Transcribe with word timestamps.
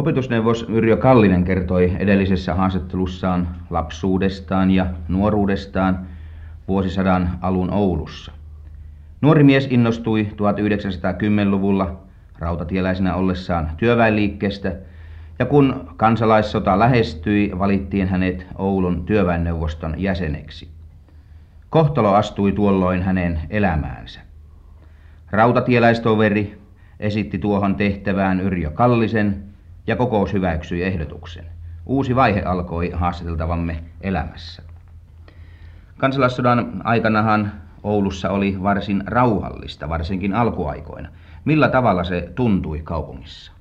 Opetusneuvos 0.00 0.66
Yrjö 0.68 0.96
Kallinen 0.96 1.44
kertoi 1.44 1.96
edellisessä 1.98 2.54
haastattelussaan 2.54 3.48
lapsuudestaan 3.70 4.70
ja 4.70 4.86
nuoruudestaan 5.08 6.06
vuosisadan 6.68 7.30
alun 7.40 7.70
Oulussa. 7.70 8.32
Nuori 9.20 9.42
mies 9.44 9.68
innostui 9.70 10.28
1910-luvulla 10.32 11.96
rautatieläisenä 12.38 13.14
ollessaan 13.14 13.70
työväenliikkeestä 13.76 14.72
ja 15.38 15.46
kun 15.46 15.90
kansalaissota 15.96 16.78
lähestyi, 16.78 17.58
valittiin 17.58 18.08
hänet 18.08 18.46
Oulun 18.58 19.06
työväenneuvoston 19.06 19.94
jäseneksi. 19.96 20.68
Kohtalo 21.70 22.14
astui 22.14 22.52
tuolloin 22.52 23.02
hänen 23.02 23.40
elämäänsä. 23.50 24.20
Rautatieläistoveri 25.30 26.58
esitti 27.00 27.38
tuohon 27.38 27.74
tehtävään 27.74 28.40
Yrjö 28.40 28.70
Kallisen 28.70 29.49
ja 29.86 29.96
kokous 29.96 30.32
hyväksyi 30.32 30.82
ehdotuksen. 30.82 31.44
Uusi 31.86 32.16
vaihe 32.16 32.42
alkoi 32.42 32.90
haastateltavamme 32.90 33.84
elämässä. 34.00 34.62
Kansalaissodan 35.98 36.80
aikanahan 36.84 37.52
Oulussa 37.82 38.30
oli 38.30 38.62
varsin 38.62 39.02
rauhallista, 39.06 39.88
varsinkin 39.88 40.34
alkuaikoina. 40.34 41.08
Millä 41.44 41.68
tavalla 41.68 42.04
se 42.04 42.32
tuntui 42.34 42.80
kaupungissa? 42.84 43.52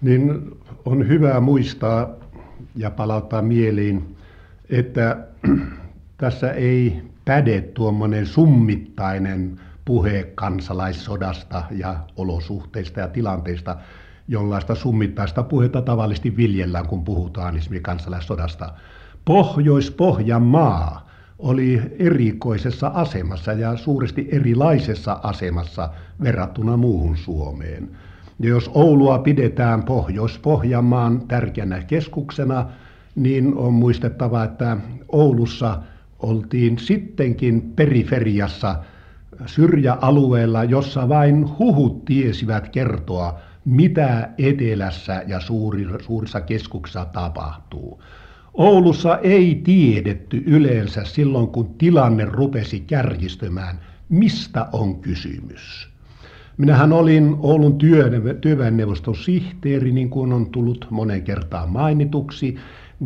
Niin 0.00 0.50
on 0.84 1.08
hyvä 1.08 1.40
muistaa 1.40 2.08
ja 2.76 2.90
palauttaa 2.90 3.42
mieliin, 3.42 4.16
että 4.70 5.16
tässä 6.18 6.52
ei 6.52 7.02
päde 7.24 7.60
tuommoinen 7.60 8.26
summittainen 8.26 9.60
puhe 9.84 10.32
kansalaissodasta 10.34 11.62
ja 11.70 11.96
olosuhteista 12.16 13.00
ja 13.00 13.08
tilanteista, 13.08 13.76
jollaista 14.28 14.74
summittaista 14.74 15.42
puhetta 15.42 15.82
tavallisesti 15.82 16.36
viljellään, 16.36 16.86
kun 16.86 17.04
puhutaan 17.04 17.56
esimerkiksi 17.56 17.82
kansalaissodasta. 17.82 18.72
Pohjois-Pohjanmaa 19.24 21.08
oli 21.38 21.82
erikoisessa 21.98 22.86
asemassa 22.94 23.52
ja 23.52 23.76
suuresti 23.76 24.28
erilaisessa 24.32 25.20
asemassa 25.22 25.90
verrattuna 26.22 26.76
muuhun 26.76 27.16
Suomeen. 27.16 27.90
Ja 28.38 28.48
jos 28.48 28.70
Oulua 28.74 29.18
pidetään 29.18 29.82
Pohjois-Pohjanmaan 29.82 31.20
tärkeänä 31.28 31.82
keskuksena, 31.82 32.66
niin 33.14 33.54
on 33.54 33.72
muistettava, 33.72 34.44
että 34.44 34.76
Oulussa 35.08 35.82
oltiin 36.18 36.78
sittenkin 36.78 37.72
periferiassa 37.76 38.76
syrjäalueella, 39.46 40.64
jossa 40.64 41.08
vain 41.08 41.58
huhut 41.58 42.04
tiesivät 42.04 42.68
kertoa, 42.68 43.38
mitä 43.64 44.30
etelässä 44.38 45.22
ja 45.26 45.40
suurissa 46.00 46.40
keskuksissa 46.40 47.04
tapahtuu. 47.04 48.02
Oulussa 48.54 49.18
ei 49.18 49.60
tiedetty 49.64 50.42
yleensä 50.46 51.04
silloin, 51.04 51.48
kun 51.48 51.74
tilanne 51.74 52.24
rupesi 52.24 52.80
kärjistymään, 52.80 53.80
mistä 54.08 54.66
on 54.72 55.00
kysymys. 55.00 55.88
Minähän 56.56 56.92
olin 56.92 57.36
Oulun 57.38 57.78
työväenneuvoston 58.40 59.16
sihteeri, 59.16 59.92
niin 59.92 60.10
kuin 60.10 60.32
on 60.32 60.50
tullut 60.50 60.86
monen 60.90 61.22
kertaan 61.22 61.70
mainituksi, 61.70 62.56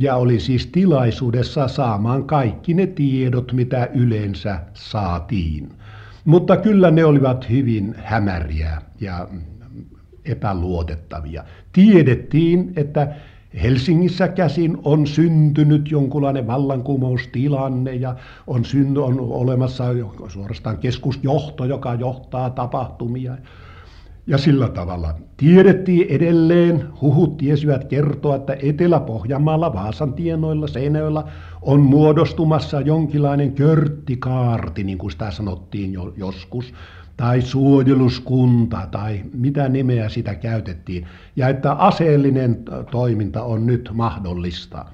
ja 0.01 0.17
oli 0.17 0.41
siis 0.41 0.67
tilaisuudessa 0.67 1.69
saamaan 1.69 2.25
kaikki 2.25 2.75
ne 2.75 2.87
tiedot, 2.87 3.53
mitä 3.53 3.89
yleensä 3.95 4.61
saatiin. 4.75 5.69
Mutta 6.25 6.57
kyllä 6.57 6.91
ne 6.91 7.05
olivat 7.05 7.51
hyvin 7.51 7.95
hämäriä 7.99 8.83
ja 9.01 9.29
epäluotettavia. 10.29 11.45
Tiedettiin, 11.73 12.73
että 12.77 13.15
Helsingissä 13.63 14.29
käsin 14.29 14.79
on 14.85 15.07
syntynyt 15.07 15.91
jonkunlainen 15.91 16.47
vallankumoustilanne 16.47 17.95
ja 17.95 18.15
on, 18.47 18.65
synny, 18.65 19.05
on 19.05 19.21
olemassa 19.21 19.85
suorastaan 20.29 20.79
keskusjohto, 20.79 21.65
joka 21.65 21.95
johtaa 21.95 22.51
tapahtumia. 22.51 23.37
Ja 24.27 24.39
sillä 24.39 24.69
tavalla 24.69 25.15
tiedettiin 25.37 26.07
edelleen, 26.09 26.85
huhut 27.01 27.37
tiesivät 27.37 27.85
kertoa, 27.85 28.37
että 28.37 28.57
Etelä-Pohjanmaalla, 28.63 29.75
Vaasan 29.75 30.13
tienoilla, 30.13 30.67
Seinäjoella 30.67 31.29
on 31.63 31.81
muodostumassa 31.81 32.81
jonkinlainen 32.81 33.53
körttikaarti, 33.53 34.85
niin 34.85 34.99
kuin 34.99 35.11
sitä 35.11 35.31
sanottiin 35.31 35.93
jo, 35.93 36.13
joskus, 36.17 36.75
tai 37.19 37.43
suojeluskunta 37.43 38.89
tai 38.91 39.21
mitä 39.35 39.69
nimeä 39.69 40.09
sitä 40.09 40.35
käytettiin, 40.35 41.07
ja 41.37 41.49
että 41.49 41.73
aseellinen 41.73 42.63
toiminta 42.91 43.43
on 43.43 43.67
nyt 43.67 43.91
mahdollista. 43.93 44.85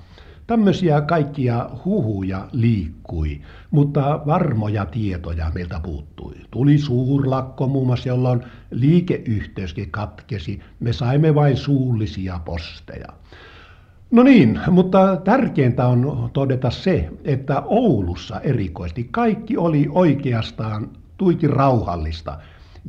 Tämmöisiä 0.47 1.01
kaikkia 1.01 1.71
huhuja 1.85 2.49
liikkui, 2.53 3.41
mutta 3.71 4.21
varmoja 4.27 4.87
tietoja 4.87 5.51
meiltä 5.55 5.81
puuttui. 5.83 6.35
Tuli 6.51 6.79
suurlakko 6.79 7.69
muun 7.69 7.87
muassa, 7.87 8.09
jolloin 8.09 8.43
liikeyhteyskin 8.71 9.91
katkesi. 9.91 10.61
Me 10.81 10.93
saimme 10.93 11.35
vain 11.35 11.57
suullisia 11.57 12.41
posteja. 12.45 13.09
No 14.11 14.23
niin, 14.23 14.61
mutta 14.71 15.17
tärkeintä 15.17 15.87
on 15.87 16.31
todeta 16.33 16.71
se, 16.71 17.11
että 17.25 17.63
Oulussa 17.67 18.41
erikoisesti 18.41 19.09
kaikki 19.11 19.57
oli 19.57 19.87
oikeastaan 19.91 20.89
tuiki 21.17 21.47
rauhallista. 21.47 22.39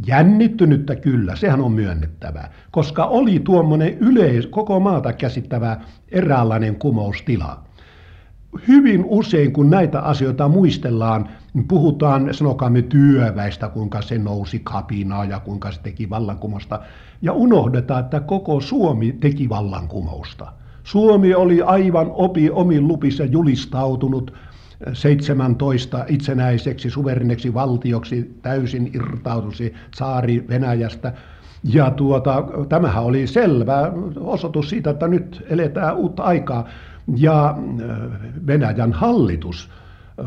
Jännittynyttä 0.08 0.96
kyllä, 0.96 1.36
sehän 1.36 1.62
on 1.62 1.72
myönnettävää, 1.72 2.52
koska 2.72 3.06
oli 3.06 3.40
tuommoinen 3.40 3.98
yleis, 3.98 4.48
koko 4.48 4.80
maata 4.80 5.14
käsittävä 5.14 5.78
eräänlainen 6.12 6.76
kumoustila. 6.76 7.64
Hyvin 8.68 9.06
usein, 9.08 9.54
kun 9.54 9.70
näitä 9.70 10.00
asioita 10.00 10.48
muistellaan, 10.48 11.30
niin 11.54 11.68
puhutaan, 11.68 12.34
sanokaamme 12.34 12.82
työväistä, 12.82 13.70
kuinka 13.70 14.02
se 14.02 14.18
nousi 14.18 14.60
kapinaa 14.64 15.26
ja 15.26 15.40
kuinka 15.40 15.72
se 15.72 15.82
teki 15.82 16.10
vallankumousta, 16.10 16.80
ja 17.22 17.34
unohdetaan, 17.34 18.04
että 18.04 18.20
koko 18.20 18.62
Suomi 18.62 19.12
teki 19.12 19.50
vallankumousta. 19.50 20.52
Suomi 20.84 21.34
oli 21.34 21.62
aivan 21.62 22.08
opi 22.14 22.50
omin 22.50 22.88
lupissa 22.88 23.26
julistautunut 23.26 24.34
17 24.94 26.06
itsenäiseksi 26.08 26.90
suvereneksi 26.90 27.54
valtioksi 27.54 28.36
täysin 28.42 28.92
irtautuisi 28.94 29.74
saari 29.96 30.46
Venäjästä. 30.50 31.14
Ja 31.64 31.92
tuota, 31.92 32.44
tämähän 32.70 33.04
oli 33.04 33.28
selvä 33.28 33.92
osoitus 34.20 34.70
siitä, 34.70 34.90
että 34.90 35.08
nyt 35.08 35.46
eletään 35.50 35.96
uutta 35.96 36.24
aikaa. 36.24 36.68
Ja 37.18 37.50
äh, 37.50 37.98
Venäjän 38.48 38.94
hallitus 38.94 39.70
äh, 40.20 40.26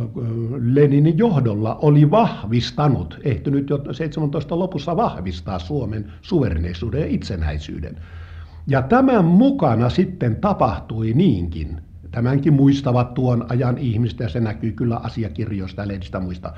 Leninin 0.60 1.18
johdolla 1.18 1.74
oli 1.74 2.10
vahvistanut, 2.10 3.18
ehtynyt 3.24 3.70
jo 3.70 3.92
17 3.92 4.58
lopussa 4.58 4.96
vahvistaa 4.96 5.58
Suomen 5.58 6.12
suvereneisuuden 6.22 7.00
ja 7.00 7.06
itsenäisyyden. 7.06 7.96
Ja 8.66 8.82
tämän 8.82 9.24
mukana 9.24 9.88
sitten 9.88 10.36
tapahtui 10.36 11.12
niinkin, 11.12 11.80
Tämänkin 12.10 12.52
muistavat 12.52 13.14
tuon 13.14 13.46
ajan 13.48 13.78
ihmistä 13.78 14.24
ja 14.24 14.28
se 14.28 14.40
näkyy 14.40 14.72
kyllä 14.72 14.96
asiakirjoista 14.96 15.82
ja 15.82 15.88
lehdistä 15.88 16.20
muista. 16.20 16.52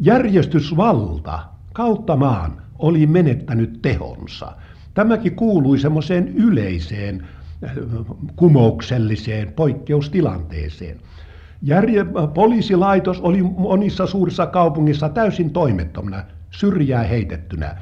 Järjestysvalta 0.00 1.38
kautta 1.72 2.16
maan 2.16 2.62
oli 2.78 3.06
menettänyt 3.06 3.82
tehonsa. 3.82 4.52
Tämäkin 4.94 5.36
kuului 5.36 5.78
semmoiseen 5.78 6.28
yleiseen 6.28 7.26
äh, 7.64 7.70
kumoukselliseen 8.36 9.52
poikkeustilanteeseen. 9.52 11.00
Järje- 11.62 12.06
poliisilaitos 12.34 13.20
oli 13.20 13.42
monissa 13.42 14.06
suurissa 14.06 14.46
kaupungissa 14.46 15.08
täysin 15.08 15.50
toimettomana, 15.50 16.24
syrjää 16.50 17.02
heitettynä. 17.02 17.76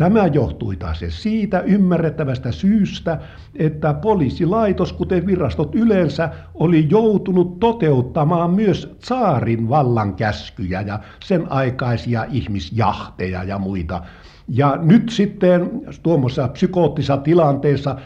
Tämä 0.00 0.26
johtui 0.26 0.76
taas 0.76 1.04
siitä 1.08 1.60
ymmärrettävästä 1.60 2.52
syystä, 2.52 3.20
että 3.54 3.94
poliisilaitos, 3.94 4.92
kuten 4.92 5.26
virastot 5.26 5.74
yleensä, 5.74 6.30
oli 6.54 6.86
joutunut 6.90 7.60
toteuttamaan 7.60 8.50
myös 8.50 8.96
saarin 8.98 9.68
vallan 9.68 10.14
käskyjä 10.14 10.80
ja 10.80 11.00
sen 11.24 11.52
aikaisia 11.52 12.24
ihmisjahteja 12.30 13.44
ja 13.44 13.58
muita. 13.58 14.02
Ja 14.48 14.78
nyt 14.82 15.08
sitten 15.08 15.70
tuommoisessa 16.02 16.48
psykoottisessa 16.48 17.16
tilanteessa 17.16 17.96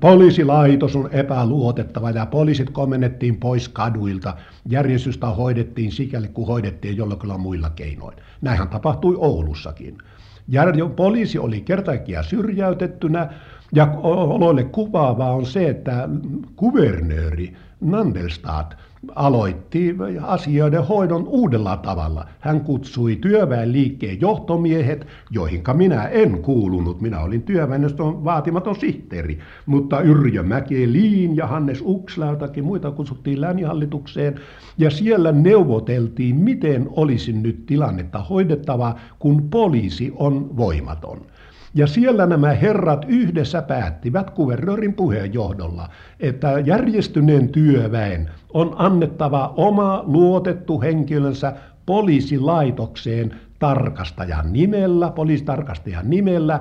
poliisilaitos 0.00 0.96
on 0.96 1.08
epäluotettava 1.12 2.10
ja 2.10 2.26
poliisit 2.26 2.70
komennettiin 2.70 3.36
pois 3.36 3.68
kaduilta. 3.68 4.36
Järjestystä 4.68 5.26
hoidettiin 5.26 5.92
sikäli 5.92 6.28
kuin 6.28 6.46
hoidettiin 6.46 6.96
jollakin 6.96 7.40
muilla 7.40 7.70
keinoin. 7.70 8.16
Näinhän 8.40 8.68
tapahtui 8.68 9.16
Oulussakin. 9.18 9.98
Ja 10.48 10.62
poliisi 10.96 11.38
oli 11.38 11.60
kertakia 11.60 12.22
syrjäytettynä 12.22 13.28
Ja 13.72 13.92
oloille 14.02 14.64
kuvaavaa 14.64 15.32
on 15.32 15.46
se, 15.46 15.68
että 15.68 16.08
kuvernööri 16.56 17.56
Nandelstaat 17.80 18.76
aloitti 19.14 19.96
asioiden 20.22 20.86
hoidon 20.86 21.28
uudella 21.28 21.76
tavalla. 21.76 22.26
Hän 22.40 22.60
kutsui 22.60 23.16
työväenliikkeen 23.16 24.20
johtomiehet, 24.20 25.06
joihinka 25.30 25.74
minä 25.74 26.04
en 26.04 26.42
kuulunut. 26.42 27.00
Minä 27.00 27.20
olin 27.20 27.42
työväenjoston 27.42 28.24
vaatimaton 28.24 28.76
sihteeri, 28.76 29.38
mutta 29.66 30.00
Yrjö 30.00 30.42
Mäkelin 30.42 31.36
ja 31.36 31.46
Hannes 31.46 31.82
Ukslautakin 31.84 32.64
muita 32.64 32.90
kutsuttiin 32.90 33.40
läänihallitukseen. 33.40 34.40
Ja 34.78 34.90
siellä 34.90 35.32
neuvoteltiin, 35.32 36.36
miten 36.36 36.88
olisi 36.90 37.32
nyt 37.32 37.66
tilannetta 37.66 38.18
hoidettava, 38.18 38.94
kun 39.18 39.50
poliisi 39.50 40.12
on 40.16 40.56
voimaton. 40.56 41.20
Ja 41.76 41.86
siellä 41.86 42.26
nämä 42.26 42.52
herrat 42.52 43.04
yhdessä 43.08 43.62
päättivät 43.62 44.30
kuvernöörin 44.30 44.94
puheenjohdolla, 44.94 45.88
että 46.20 46.50
järjestyneen 46.64 47.48
työväen 47.48 48.30
on 48.54 48.74
annettava 48.78 49.54
oma 49.56 50.02
luotettu 50.06 50.80
henkilönsä 50.80 51.52
poliisilaitokseen 51.86 53.34
tarkastajan 53.58 54.52
nimellä, 54.52 55.10
poliisitarkastajan 55.10 56.10
nimellä, 56.10 56.60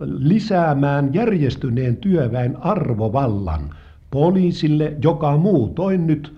lisäämään 0.00 1.14
järjestyneen 1.14 1.96
työväen 1.96 2.56
arvovallan 2.60 3.74
poliisille, 4.10 4.96
joka 5.02 5.36
muutoin 5.36 6.06
nyt 6.06 6.34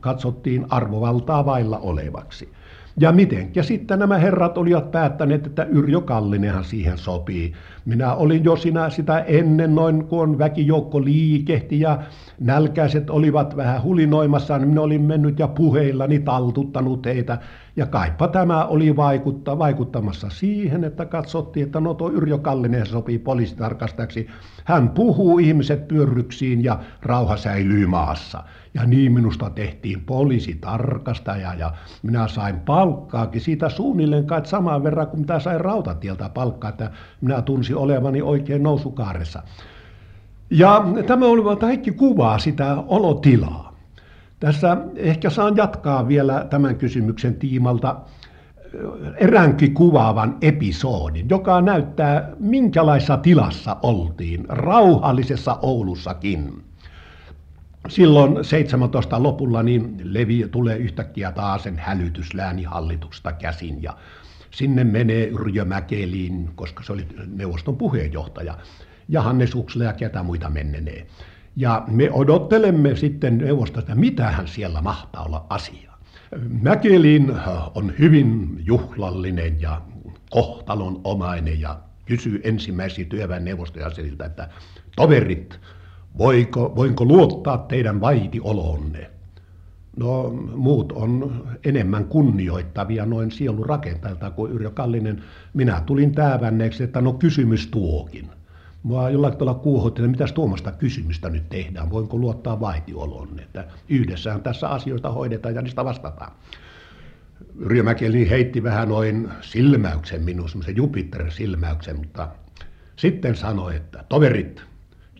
katsottiin 0.00 0.66
arvovaltaa 0.70 1.46
vailla 1.46 1.78
olevaksi. 1.78 2.52
Ja 3.00 3.12
miten? 3.12 3.50
Ja 3.54 3.62
sitten 3.62 3.98
nämä 3.98 4.18
herrat 4.18 4.58
olivat 4.58 4.90
päättäneet, 4.90 5.46
että 5.46 5.64
Yrjö 5.64 6.00
Kallinenhan 6.00 6.64
siihen 6.64 6.98
sopii. 6.98 7.52
Minä 7.84 8.14
olin 8.14 8.44
jo 8.44 8.56
sinä 8.56 8.90
sitä 8.90 9.18
ennen 9.18 9.74
noin, 9.74 10.04
kun 10.04 10.38
väkijoukko 10.38 11.04
liikehti 11.04 11.80
ja 11.80 11.98
nälkäiset 12.40 13.10
olivat 13.10 13.56
vähän 13.56 13.82
hulinoimassa, 13.82 14.58
niin 14.58 14.68
minä 14.68 14.80
olin 14.80 15.02
mennyt 15.02 15.38
ja 15.38 15.48
puheillani 15.48 16.18
taltuttanut 16.18 17.06
heitä. 17.06 17.38
Ja 17.78 17.86
kaipa 17.86 18.28
tämä 18.28 18.64
oli 18.64 18.96
vaikutta, 18.96 19.58
vaikuttamassa 19.58 20.30
siihen, 20.30 20.84
että 20.84 21.06
katsottiin, 21.06 21.66
että 21.66 21.80
no 21.80 21.94
tuo 21.94 22.10
Yrjö 22.10 22.38
Kallinen 22.38 22.86
sopii 22.86 23.18
poliisitarkastajaksi. 23.18 24.28
Hän 24.64 24.88
puhuu 24.88 25.38
ihmiset 25.38 25.88
pyörryksiin 25.88 26.64
ja 26.64 26.78
rauha 27.02 27.36
säilyy 27.36 27.86
maassa. 27.86 28.42
Ja 28.74 28.86
niin 28.86 29.12
minusta 29.12 29.50
tehtiin 29.50 30.00
poliisitarkastaja 30.00 31.54
ja 31.54 31.72
minä 32.02 32.28
sain 32.28 32.60
palkkaakin 32.60 33.40
siitä 33.40 33.68
suunnilleen 33.68 34.26
kai 34.26 34.46
saman 34.46 34.82
verran 34.84 35.06
kuin 35.06 35.20
mitä 35.20 35.40
sain 35.40 35.60
rautatieltä 35.60 36.28
palkkaa, 36.28 36.70
että 36.70 36.90
minä 37.20 37.42
tunsin 37.42 37.76
olevani 37.76 38.22
oikein 38.22 38.62
nousukaaressa. 38.62 39.42
Ja 40.50 40.84
tämä 41.06 41.26
oli 41.26 41.56
kaikki 41.56 41.92
kuvaa 41.92 42.38
sitä 42.38 42.76
olotilaa. 42.86 43.67
Tässä 44.40 44.76
ehkä 44.96 45.30
saan 45.30 45.56
jatkaa 45.56 46.08
vielä 46.08 46.46
tämän 46.50 46.76
kysymyksen 46.76 47.34
tiimalta 47.34 48.00
eräänkin 49.16 49.74
kuvaavan 49.74 50.36
episodin, 50.42 51.28
joka 51.28 51.60
näyttää 51.60 52.32
minkälaisessa 52.38 53.16
tilassa 53.16 53.76
oltiin 53.82 54.46
rauhallisessa 54.48 55.58
Oulussakin. 55.62 56.62
Silloin 57.88 58.44
17 58.44 59.22
lopulla 59.22 59.62
niin 59.62 60.00
Levi 60.04 60.48
tulee 60.50 60.76
yhtäkkiä 60.76 61.32
taas 61.32 61.62
sen 61.62 61.78
hälytyslääni-hallituksesta 61.78 63.32
käsin 63.32 63.82
ja 63.82 63.96
sinne 64.50 64.84
menee 64.84 65.28
Yrjö 65.28 65.64
Mäkeliin, 65.64 66.50
koska 66.54 66.82
se 66.82 66.92
oli 66.92 67.06
neuvoston 67.26 67.76
puheenjohtaja, 67.76 68.54
ja 69.08 69.22
Hannes 69.22 69.54
Uksla 69.54 69.84
ja 69.84 69.92
ketä 69.92 70.22
muita 70.22 70.50
mennenee. 70.50 71.06
Ja 71.56 71.84
me 71.86 72.10
odottelemme 72.12 72.96
sitten 72.96 73.38
neuvostosta, 73.38 73.94
hän 74.30 74.48
siellä 74.48 74.82
mahtaa 74.82 75.24
olla 75.24 75.46
asia. 75.48 75.92
Mäkelin 76.62 77.32
on 77.74 77.92
hyvin 77.98 78.60
juhlallinen 78.64 79.60
ja 79.60 79.82
kohtalon 80.30 81.00
omainen 81.04 81.60
ja 81.60 81.78
kysyy 82.06 82.40
ensimmäisiä 82.44 83.04
työväenneuvostoja 83.04 83.90
että 84.26 84.48
toverit, 84.96 85.60
voiko, 86.18 86.72
voinko 86.76 87.04
luottaa 87.04 87.58
teidän 87.58 88.00
vaitiolonne? 88.00 89.10
No 89.96 90.30
muut 90.56 90.92
on 90.92 91.44
enemmän 91.64 92.04
kunnioittavia 92.04 93.06
noin 93.06 93.30
sielun 93.30 93.66
rakentajilta 93.66 94.30
kuin 94.30 94.52
Yrjö 94.52 94.70
Kallinen. 94.70 95.22
Minä 95.54 95.82
tulin 95.86 96.12
täävänneeksi, 96.12 96.84
että 96.84 97.00
no 97.00 97.12
kysymys 97.12 97.66
tuokin. 97.66 98.28
Mua 98.82 99.10
jollakin 99.10 99.38
tavalla 99.38 99.58
kuuhotti, 99.58 100.02
että 100.02 100.10
mitäs 100.10 100.32
tuomasta 100.32 100.72
kysymystä 100.72 101.30
nyt 101.30 101.48
tehdään, 101.48 101.90
voinko 101.90 102.18
luottaa 102.18 102.60
vaitiolonne, 102.60 103.42
että 103.42 103.68
yhdessään 103.88 104.42
tässä 104.42 104.68
asioista 104.68 105.12
hoidetaan 105.12 105.54
ja 105.54 105.62
niistä 105.62 105.84
vastataan. 105.84 106.32
Yrjö 107.58 107.82
Mäkeli 107.82 108.30
heitti 108.30 108.62
vähän 108.62 108.88
noin 108.88 109.28
silmäyksen 109.40 110.22
minun, 110.22 110.48
semmoisen 110.48 110.76
Jupiter-silmäyksen, 110.76 111.96
mutta 111.96 112.28
sitten 112.96 113.36
sanoi, 113.36 113.76
että 113.76 114.04
toverit, 114.08 114.62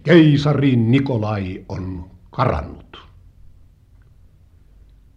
keisari 0.03 0.77
Nikolai 0.77 1.65
on 1.69 2.11
karannut. 2.31 3.09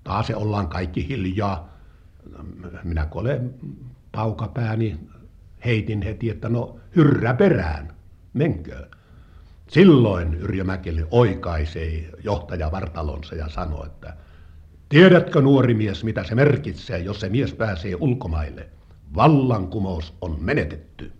Taas 0.03 0.27
se 0.27 0.35
ollaan 0.35 0.67
kaikki 0.67 1.07
hiljaa. 1.07 1.69
Minä 2.83 3.05
kun 3.05 3.21
olen 3.21 3.53
paukapääni, 4.11 4.99
heitin 5.65 6.01
heti, 6.01 6.29
että 6.29 6.49
no 6.49 6.79
hyrrä 6.95 7.33
perään, 7.33 7.90
menkö. 8.33 8.87
Silloin 9.67 10.33
Yrjö 10.33 10.63
Mäkeli 10.63 11.05
oikaisee 11.11 12.09
johtaja 12.23 12.71
Vartalonsa 12.71 13.35
ja 13.35 13.49
sanoi, 13.49 13.85
että 13.85 14.13
tiedätkö 14.89 15.41
nuori 15.41 15.73
mies, 15.73 16.03
mitä 16.03 16.23
se 16.23 16.35
merkitsee, 16.35 16.99
jos 16.99 17.19
se 17.19 17.29
mies 17.29 17.53
pääsee 17.53 17.95
ulkomaille? 17.99 18.69
Vallankumous 19.15 20.13
on 20.21 20.37
menetetty. 20.39 21.11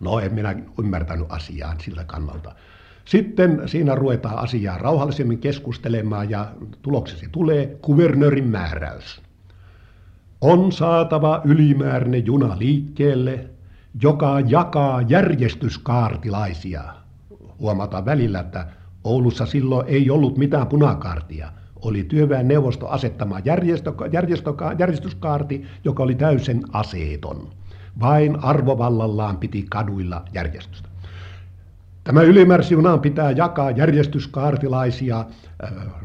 No 0.00 0.20
en 0.20 0.34
minä 0.34 0.54
ymmärtänyt 0.78 1.26
asiaa 1.28 1.74
sillä 1.78 2.04
kannalta. 2.04 2.54
Sitten 3.04 3.62
siinä 3.66 3.94
ruvetaan 3.94 4.38
asiaa 4.38 4.78
rauhallisemmin 4.78 5.38
keskustelemaan 5.38 6.30
ja 6.30 6.52
tuloksesi 6.82 7.28
tulee 7.32 7.78
kuvernöörin 7.82 8.48
määräys. 8.48 9.22
On 10.40 10.72
saatava 10.72 11.40
ylimääräinen 11.44 12.26
juna 12.26 12.58
liikkeelle, 12.58 13.50
joka 14.02 14.40
jakaa 14.40 15.02
järjestyskaartilaisia. 15.02 16.84
Huomataan 17.60 18.04
välillä, 18.04 18.40
että 18.40 18.66
Oulussa 19.04 19.46
silloin 19.46 19.86
ei 19.88 20.10
ollut 20.10 20.38
mitään 20.38 20.66
punakaartia. 20.66 21.52
Oli 21.82 22.04
työväenneuvosto 22.04 22.88
asettama 22.88 23.38
järjestö, 23.44 23.92
järjestö, 24.12 24.54
järjestyskaarti, 24.78 25.64
joka 25.84 26.02
oli 26.02 26.14
täysin 26.14 26.62
aseeton. 26.72 27.48
Vain 28.00 28.44
arvovallallaan 28.44 29.36
piti 29.36 29.66
kaduilla 29.70 30.24
järjestystä. 30.32 30.88
Tämä 32.04 32.22
ylimääräisjunaan 32.22 33.00
pitää 33.00 33.30
jakaa 33.30 33.70
järjestyskaartilaisia 33.70 35.24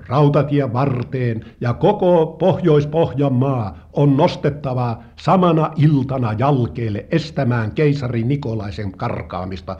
rautatie 0.08 0.74
varteen 0.74 1.46
ja 1.62 1.74
koko 1.74 2.25
Pohjois-Pohjanmaa 2.39 3.77
on 3.94 4.18
nostettava 4.18 5.03
samana 5.15 5.72
iltana 5.75 6.34
jalkeelle 6.34 7.06
estämään 7.12 7.72
keisari 7.72 8.24
Nikolaisen 8.24 8.91
karkaamista 8.91 9.77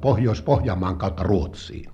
Pohjois-Pohjanmaan 0.00 0.96
kautta 0.98 1.22
Ruotsiin. 1.22 1.90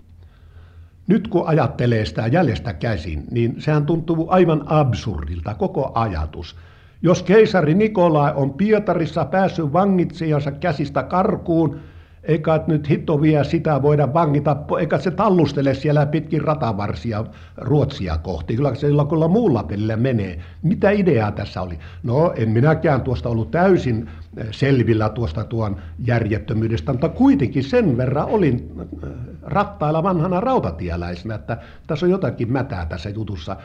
Nyt 1.06 1.28
kun 1.28 1.46
ajattelee 1.46 2.04
sitä 2.04 2.26
jäljestä 2.26 2.72
käsin, 2.72 3.24
niin 3.30 3.54
sehän 3.58 3.86
tuntuu 3.86 4.26
aivan 4.30 4.62
absurdilta 4.66 5.54
koko 5.54 5.92
ajatus. 5.94 6.56
Jos 7.02 7.22
keisari 7.22 7.74
Nikolai 7.74 8.32
on 8.34 8.54
Pietarissa 8.54 9.24
päässyt 9.24 9.72
vangitsijansa 9.72 10.52
käsistä 10.52 11.02
karkuun, 11.02 11.80
eikä 12.28 12.60
nyt 12.66 12.90
hitto 12.90 13.22
vie 13.22 13.44
sitä 13.44 13.82
voida 13.82 14.14
vangita, 14.14 14.56
eikä 14.80 14.98
se 14.98 15.10
tallustele 15.10 15.74
siellä 15.74 16.06
pitkin 16.06 16.40
ratavarsia 16.40 17.24
Ruotsia 17.56 18.18
kohti. 18.18 18.56
Kyllä 18.56 18.74
se 18.74 18.86
kyllä 19.08 19.28
muulla 19.28 19.62
pelillä 19.62 19.96
menee. 19.96 20.38
Mitä 20.62 20.90
ideaa 20.90 21.32
tässä 21.32 21.62
oli? 21.62 21.78
No 22.02 22.32
en 22.36 22.50
minäkään 22.50 23.00
tuosta 23.00 23.28
ollut 23.28 23.50
täysin 23.50 24.08
eh, 24.36 24.46
selvillä 24.50 25.08
tuosta 25.08 25.44
tuon 25.44 25.76
järjettömyydestä, 26.06 26.92
mutta 26.92 27.08
kuitenkin 27.08 27.64
sen 27.64 27.96
verran 27.96 28.26
olin 28.28 28.72
eh, 29.02 29.08
rattailla 29.42 30.02
vanhana 30.02 30.40
rautatieläisenä, 30.40 31.34
että 31.34 31.56
tässä 31.86 32.06
on 32.06 32.10
jotakin 32.10 32.52
mätää 32.52 32.86
tässä 32.86 33.10
jutussa. 33.10 33.56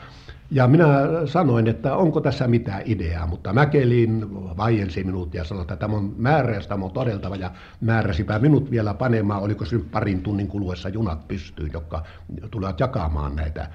Ja 0.54 0.66
minä 0.68 0.86
sanoin, 1.26 1.68
että 1.68 1.96
onko 1.96 2.20
tässä 2.20 2.48
mitään 2.48 2.82
ideaa, 2.84 3.26
mutta 3.26 3.52
Mäkelin 3.52 4.26
vaiensi 4.56 5.04
minut 5.04 5.34
ja 5.34 5.44
sanoi, 5.44 5.62
että 5.62 5.76
tämä 5.76 5.96
on 5.96 6.14
määräys, 6.16 6.66
tämä 6.66 6.84
on 6.84 6.90
todeltava 6.90 7.36
ja 7.36 7.50
määräsipä 7.80 8.38
minut 8.38 8.70
vielä 8.70 8.94
panemaan, 8.94 9.42
oliko 9.42 9.64
se 9.64 9.78
parin 9.92 10.22
tunnin 10.22 10.48
kuluessa 10.48 10.88
junat 10.88 11.28
pystyy, 11.28 11.68
jotka 11.72 12.02
tulevat 12.50 12.80
jakamaan 12.80 13.36
näitä 13.36 13.68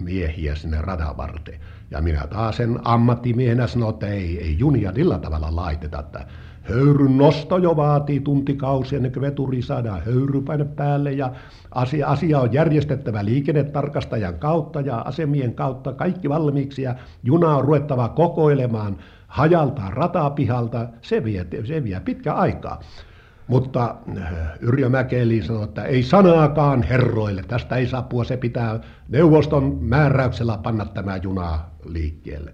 miehiä 0.00 0.54
sinne 0.54 0.80
radan 0.80 1.16
varteen. 1.16 1.60
Ja 1.90 2.02
minä 2.02 2.26
taas 2.26 2.56
sen 2.56 2.78
ammattimiehenä 2.84 3.66
sanoin, 3.66 3.92
että 3.92 4.06
ei, 4.06 4.40
ei 4.40 4.58
junia 4.58 4.92
sillä 4.92 5.18
tavalla 5.18 5.56
laiteta, 5.56 6.00
että 6.00 6.26
Höyryn 6.70 7.18
nosto 7.18 7.58
jo 7.58 7.76
vaatii 7.76 8.20
tuntikausia 8.20 8.96
ennen 8.96 9.12
kuin 9.12 9.20
veturi 9.20 9.62
saadaan 9.62 10.02
höyrypaine 10.04 10.64
päälle 10.64 11.12
ja 11.12 11.32
asia, 11.70 12.06
asia 12.06 12.40
on 12.40 12.52
järjestettävä 12.52 13.24
liikennetarkastajan 13.24 14.38
kautta 14.38 14.80
ja 14.80 14.98
asemien 14.98 15.54
kautta 15.54 15.92
kaikki 15.92 16.28
valmiiksi 16.28 16.82
ja 16.82 16.94
juna 17.22 17.56
on 17.56 17.64
ruvettava 17.64 18.08
kokoilemaan 18.08 18.96
hajalta 19.26 19.82
ratapihalta. 19.90 20.88
Se 21.02 21.24
vie, 21.24 21.46
se 21.64 21.84
vie 21.84 22.00
pitkä 22.00 22.34
aikaa. 22.34 22.80
Mutta 23.50 23.96
äh, 24.18 24.32
Yrjö 24.60 24.88
Mäkeli 24.88 25.42
sanoi, 25.42 25.64
että 25.64 25.84
ei 25.84 26.02
sanaakaan 26.02 26.82
herroille, 26.82 27.42
tästä 27.48 27.76
ei 27.76 27.86
saa 27.86 28.02
puhua, 28.02 28.24
se 28.24 28.36
pitää 28.36 28.80
neuvoston 29.08 29.78
määräyksellä 29.80 30.58
panna 30.62 30.84
tämä 30.84 31.16
juna 31.16 31.58
liikkeelle. 31.84 32.52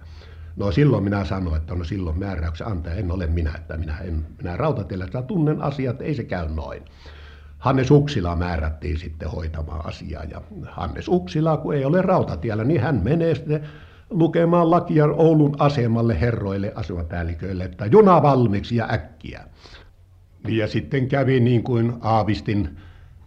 No 0.57 0.73
silloin 0.73 1.05
minä 1.05 1.25
sanoin, 1.25 1.57
että 1.57 1.75
no 1.75 1.85
silloin 1.85 2.19
määräyksen 2.19 2.67
antaja 2.67 2.97
en 2.97 3.11
ole 3.13 3.27
minä, 3.27 3.53
että 3.55 3.77
minä 3.77 3.99
en 3.99 4.27
minä 4.39 4.57
rautatiellä 4.57 5.23
tunnen 5.23 5.63
asiat, 5.63 6.03
ei 6.03 6.15
se 6.15 6.25
käy 6.25 6.49
noin. 6.49 6.83
Hannes 7.59 7.91
Uksila 7.91 8.37
määrättiin 8.37 8.99
sitten 8.99 9.31
hoitamaan 9.31 9.87
asiaa 9.87 10.25
ja 10.25 10.43
Hannes 10.71 11.09
Uksila, 11.09 11.57
kun 11.57 11.75
ei 11.75 11.85
ole 11.85 12.03
rautatiellä, 12.03 12.65
niin 12.65 12.81
hän 12.81 13.01
menee 13.05 13.35
sitten 13.35 13.67
lukemaan 14.11 14.71
lakia 14.71 15.05
Oulun 15.05 15.57
asemalle 15.59 16.21
herroille 16.21 16.73
asemapäälliköille, 16.75 17.65
että 17.65 17.87
juna 17.87 18.23
valmiiksi 18.23 18.77
ja 18.77 18.89
äkkiä. 18.93 19.45
Ja 20.49 20.69
sitten 20.69 21.09
kävi 21.09 21.41
niin 21.41 21.63
kuin 21.63 21.93
aavistin, 22.01 22.77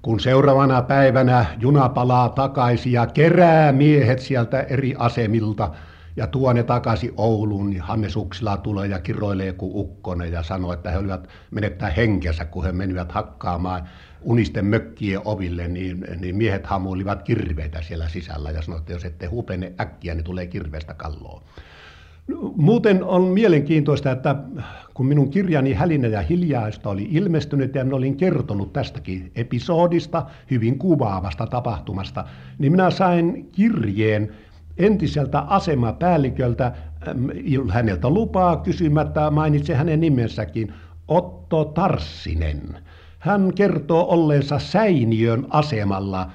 kun 0.02 0.20
seuraavana 0.20 0.82
päivänä 0.82 1.46
juna 1.60 1.90
palaa 1.90 2.30
takaisin 2.30 2.92
ja 2.92 3.08
kerää 3.08 3.72
miehet 3.72 4.20
sieltä 4.20 4.62
eri 4.62 4.96
asemilta 4.98 5.72
ja 6.16 6.28
tuo 6.28 6.54
ne 6.54 6.64
takaisin 6.64 7.14
Ouluun, 7.18 7.70
niin 7.70 7.82
Hannes 7.82 8.16
Uksila 8.16 8.58
tulee 8.58 8.88
ja 8.88 9.00
kiroilee 9.00 9.54
kuin 9.54 9.72
ukkonen 9.76 10.32
ja 10.32 10.44
sanoo, 10.44 10.74
että 10.74 10.92
he 10.92 10.98
olivat 10.98 11.28
menettää 11.52 11.90
henkensä, 11.90 12.46
kun 12.46 12.66
he 12.66 12.72
menivät 12.72 13.12
hakkaamaan 13.12 13.90
unisten 14.22 14.66
mökkien 14.66 15.22
oville, 15.26 15.68
niin, 15.68 16.06
niin 16.20 16.36
miehet 16.36 16.66
hamuilivat 16.66 17.24
kirveitä 17.24 17.82
siellä 17.82 18.10
sisällä 18.10 18.52
ja 18.52 18.62
sanoivat, 18.62 18.82
että 18.82 18.94
jos 18.94 19.06
ette 19.06 19.26
hupene 19.26 19.74
äkkiä, 19.82 20.16
niin 20.16 20.24
tulee 20.24 20.48
kirveestä 20.48 20.94
kalloa. 20.94 21.44
Muuten 22.56 23.04
on 23.04 23.24
mielenkiintoista, 23.24 24.12
että 24.12 24.36
kun 24.94 25.06
minun 25.06 25.30
kirjani 25.30 25.74
Hälinä 25.74 26.08
ja 26.08 26.22
hiljaista 26.22 26.90
oli 26.90 27.08
ilmestynyt 27.12 27.76
ja 27.76 27.84
minä 27.84 27.96
olin 27.96 28.18
kertonut 28.18 28.74
tästäkin 28.74 29.32
episodista, 29.36 30.26
hyvin 30.52 30.80
kuvaavasta 30.80 31.48
tapahtumasta, 31.48 32.26
niin 32.60 32.72
minä 32.72 32.92
sain 32.92 33.50
kirjeen 33.52 34.36
entiseltä 34.80 35.40
asemapäälliköltä, 35.40 36.72
häneltä 37.70 38.10
lupaa 38.10 38.58
kysymättä, 38.58 39.32
mainitsi 39.32 39.74
hänen 39.74 40.00
nimensäkin, 40.00 40.74
Otto 41.08 41.66
Tarssinen. 41.66 42.62
Hän 43.20 43.52
kertoo 43.56 44.06
olleensa 44.10 44.60
Säiniön 44.60 45.48
asemalla 45.50 46.30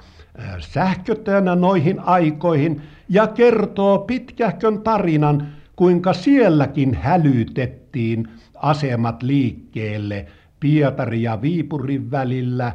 sähköttäjänä 0.59 1.55
noihin 1.55 1.99
aikoihin 1.99 2.81
ja 3.09 3.27
kertoo 3.27 3.99
pitkähkön 3.99 4.81
tarinan, 4.81 5.47
kuinka 5.75 6.13
sielläkin 6.13 6.93
hälytettiin 6.93 8.27
asemat 8.55 9.23
liikkeelle 9.23 10.25
Pietari 10.59 11.21
ja 11.21 11.41
Viipurin 11.41 12.11
välillä 12.11 12.73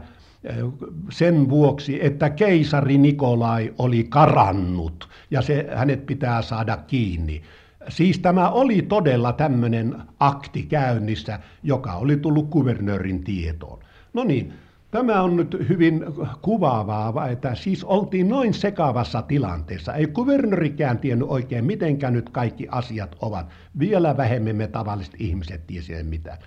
sen 1.11 1.49
vuoksi, 1.49 2.06
että 2.06 2.30
keisari 2.30 2.99
Nikolai 2.99 3.75
oli 3.78 4.04
karannut 4.04 5.09
ja 5.30 5.42
se, 5.42 5.66
hänet 5.75 6.06
pitää 6.06 6.42
saada 6.42 6.76
kiinni. 6.76 7.42
Siis 7.88 8.18
tämä 8.18 8.50
oli 8.50 8.82
todella 8.82 9.32
tämmöinen 9.32 9.97
akti 10.20 10.62
käynnissä, 10.62 11.38
joka 11.62 11.92
oli 11.92 12.16
tullut 12.16 12.50
kuvernöörin 12.50 13.25
tietoon. 13.25 13.78
No 14.12 14.25
niin, 14.25 14.52
Tämä 14.90 15.23
on 15.23 15.37
nyt 15.37 15.56
hyvin 15.68 16.04
kuvaavaa, 16.42 17.28
että 17.28 17.54
siis 17.54 17.85
oltiin 17.85 18.28
noin 18.28 18.54
sekavassa 18.54 19.23
tilanteessa. 19.23 19.94
Ei 19.94 20.06
kuvernörikään 20.06 20.99
tiennyt 20.99 21.28
oikein, 21.30 21.64
mitenkä 21.64 22.11
nyt 22.11 22.30
kaikki 22.30 22.66
asiat 22.70 23.16
ovat. 23.20 23.47
Vielä 23.78 24.16
vähemmän 24.16 24.56
me 24.56 24.66
tavalliset 24.66 25.14
ihmiset 25.18 25.66
tiesivät 25.66 26.06
mitä. 26.06 26.38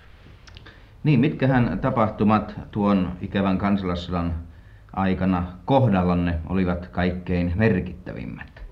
Niin, 1.04 1.20
mitkähän 1.20 1.80
tapahtumat 1.82 2.56
tuon 2.72 3.12
ikävän 3.22 3.58
kansallissodan 3.58 4.36
aikana 4.94 5.48
kohdallanne 5.66 6.40
olivat 6.50 6.88
kaikkein 6.88 7.54
merkittävimmät? 7.56 8.64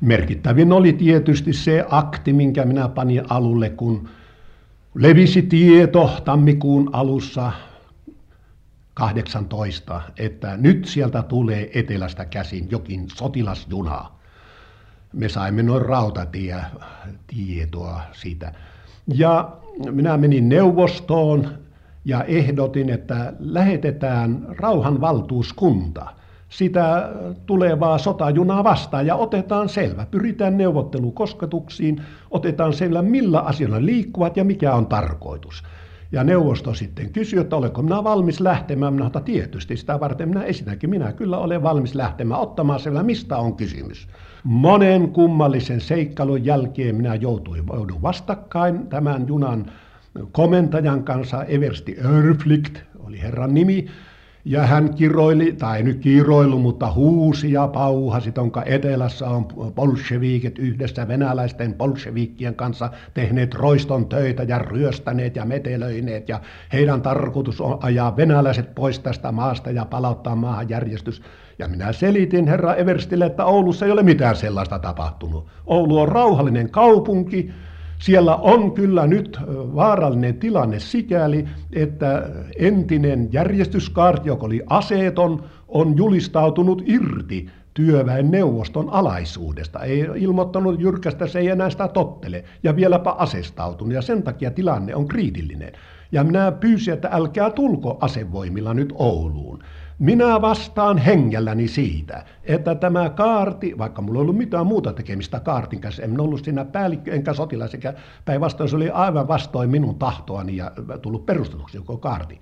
Merkittävin 0.00 0.72
oli 0.72 0.92
tietysti 0.92 1.52
se 1.52 1.84
akti, 1.90 2.32
minkä 2.32 2.64
minä 2.64 2.88
panin 2.88 3.22
alulle, 3.28 3.70
kun 3.70 4.08
levisi 4.94 5.42
tieto 5.42 6.20
tammikuun 6.24 6.90
alussa 6.92 7.52
18, 8.94 10.02
että 10.18 10.56
nyt 10.56 10.84
sieltä 10.84 11.22
tulee 11.22 11.70
etelästä 11.78 12.24
käsin 12.24 12.70
jokin 12.70 13.10
sotilasjuna. 13.14 14.10
Me 15.12 15.28
saimme 15.28 15.62
noin 15.62 15.86
rautatie 15.86 16.56
tietoa 17.26 18.00
siitä. 18.12 18.52
Ja 19.06 19.56
minä 19.90 20.16
menin 20.16 20.48
neuvostoon 20.48 21.48
ja 22.04 22.24
ehdotin, 22.24 22.90
että 22.90 23.32
lähetetään 23.38 24.46
rauhanvaltuuskunta 24.58 26.06
sitä 26.48 27.10
tulevaa 27.46 27.98
sotajunaa 27.98 28.64
vastaan 28.64 29.06
ja 29.06 29.16
otetaan 29.16 29.68
selvä. 29.68 30.06
Pyritään 30.10 30.58
neuvottelukosketuksiin, 30.58 32.02
otetaan 32.30 32.72
selvä 32.72 33.02
millä 33.02 33.40
asioilla 33.40 33.84
liikkuvat 33.84 34.36
ja 34.36 34.44
mikä 34.44 34.74
on 34.74 34.86
tarkoitus. 34.86 35.62
Ja 36.14 36.24
neuvosto 36.24 36.74
sitten 36.74 37.12
kysyi, 37.12 37.38
että 37.38 37.56
olenko 37.56 37.82
minä 37.82 38.04
valmis 38.04 38.40
lähtemään. 38.40 38.94
Minä 38.94 39.06
että 39.06 39.20
tietysti 39.20 39.76
sitä 39.76 40.00
varten 40.00 40.28
minä 40.28 40.42
esitänkin. 40.42 40.90
Minä 40.90 41.12
kyllä 41.12 41.38
olen 41.38 41.62
valmis 41.62 41.94
lähtemään 41.94 42.40
ottamaan 42.40 42.80
selvä, 42.80 43.02
mistä 43.02 43.36
on 43.38 43.56
kysymys. 43.56 44.08
Monen 44.44 45.08
kummallisen 45.08 45.80
seikkailun 45.80 46.44
jälkeen 46.44 46.96
minä 46.96 47.14
joutuin, 47.14 47.64
joudun 47.72 48.02
vastakkain 48.02 48.86
tämän 48.86 49.28
junan 49.28 49.66
komentajan 50.32 51.04
kanssa, 51.04 51.44
Eversti 51.44 51.96
Örflikt 52.04 52.82
oli 52.98 53.22
herran 53.22 53.54
nimi, 53.54 53.86
ja 54.44 54.66
hän 54.66 54.94
kiroili, 54.94 55.52
tai 55.52 55.82
nyt 55.82 56.00
kiroilu, 56.00 56.58
mutta 56.58 56.92
huusi 56.92 57.52
ja 57.52 57.68
pauhasi, 57.68 58.32
onka 58.38 58.62
etelässä 58.66 59.28
on 59.28 59.46
bolshevikit 59.74 60.58
yhdessä 60.58 61.08
venäläisten 61.08 61.74
bolshevikkien 61.74 62.54
kanssa 62.54 62.90
tehneet 63.14 63.54
roiston 63.54 64.08
töitä 64.08 64.42
ja 64.42 64.58
ryöstäneet 64.58 65.36
ja 65.36 65.44
metelöineet. 65.44 66.28
Ja 66.28 66.40
heidän 66.72 67.02
tarkoitus 67.02 67.60
on 67.60 67.78
ajaa 67.82 68.16
venäläiset 68.16 68.74
pois 68.74 68.98
tästä 68.98 69.32
maasta 69.32 69.70
ja 69.70 69.84
palauttaa 69.84 70.36
maahan 70.36 70.68
järjestys. 70.68 71.22
Ja 71.58 71.68
minä 71.68 71.92
selitin 71.92 72.46
herra 72.46 72.74
Everstille, 72.74 73.26
että 73.26 73.44
Oulussa 73.44 73.86
ei 73.86 73.92
ole 73.92 74.02
mitään 74.02 74.36
sellaista 74.36 74.78
tapahtunut. 74.78 75.46
Oulu 75.66 75.98
on 75.98 76.08
rauhallinen 76.08 76.70
kaupunki, 76.70 77.50
siellä 77.98 78.36
on 78.36 78.72
kyllä 78.72 79.06
nyt 79.06 79.38
vaarallinen 79.50 80.34
tilanne 80.34 80.78
sikäli, 80.78 81.44
että 81.72 82.30
entinen 82.58 83.28
järjestyskaarti, 83.32 84.28
joka 84.28 84.46
oli 84.46 84.62
aseeton, 84.66 85.44
on 85.68 85.96
julistautunut 85.96 86.82
irti 86.86 87.48
työväen 87.74 88.30
neuvoston 88.30 88.90
alaisuudesta. 88.90 89.80
Ei 89.80 90.06
ilmoittanut 90.16 90.80
jyrkästä, 90.80 91.26
se 91.26 91.38
ei 91.38 91.48
enää 91.48 91.70
sitä 91.70 91.88
tottele. 91.88 92.44
Ja 92.62 92.76
vieläpä 92.76 93.10
asestautunut. 93.10 93.94
Ja 93.94 94.02
sen 94.02 94.22
takia 94.22 94.50
tilanne 94.50 94.94
on 94.94 95.08
kriitillinen. 95.08 95.72
Ja 96.12 96.24
minä 96.24 96.52
pyysin, 96.52 96.94
että 96.94 97.08
älkää 97.12 97.50
tulko 97.50 97.98
asevoimilla 98.00 98.74
nyt 98.74 98.92
Ouluun. 98.94 99.58
Minä 99.98 100.40
vastaan 100.40 100.98
hengelläni 100.98 101.68
siitä, 101.68 102.24
että 102.44 102.74
tämä 102.74 103.10
kaarti, 103.10 103.78
vaikka 103.78 104.02
mulla 104.02 104.18
ei 104.18 104.22
ollut 104.22 104.36
mitään 104.36 104.66
muuta 104.66 104.92
tekemistä 104.92 105.40
kaartin 105.40 105.80
kanssa, 105.80 106.02
en 106.02 106.20
ollut 106.20 106.44
siinä 106.44 106.64
päällikkö 106.64 107.12
enkä 107.12 107.32
sotilas, 107.32 107.70
sekä 107.70 107.94
päinvastoin 108.24 108.70
se 108.70 108.76
oli 108.76 108.90
aivan 108.90 109.28
vastoin 109.28 109.70
minun 109.70 109.98
tahtoani 109.98 110.56
ja 110.56 110.72
tullut 111.02 111.26
perustetuksi 111.26 111.76
joko 111.76 111.96
kaarti. 111.96 112.40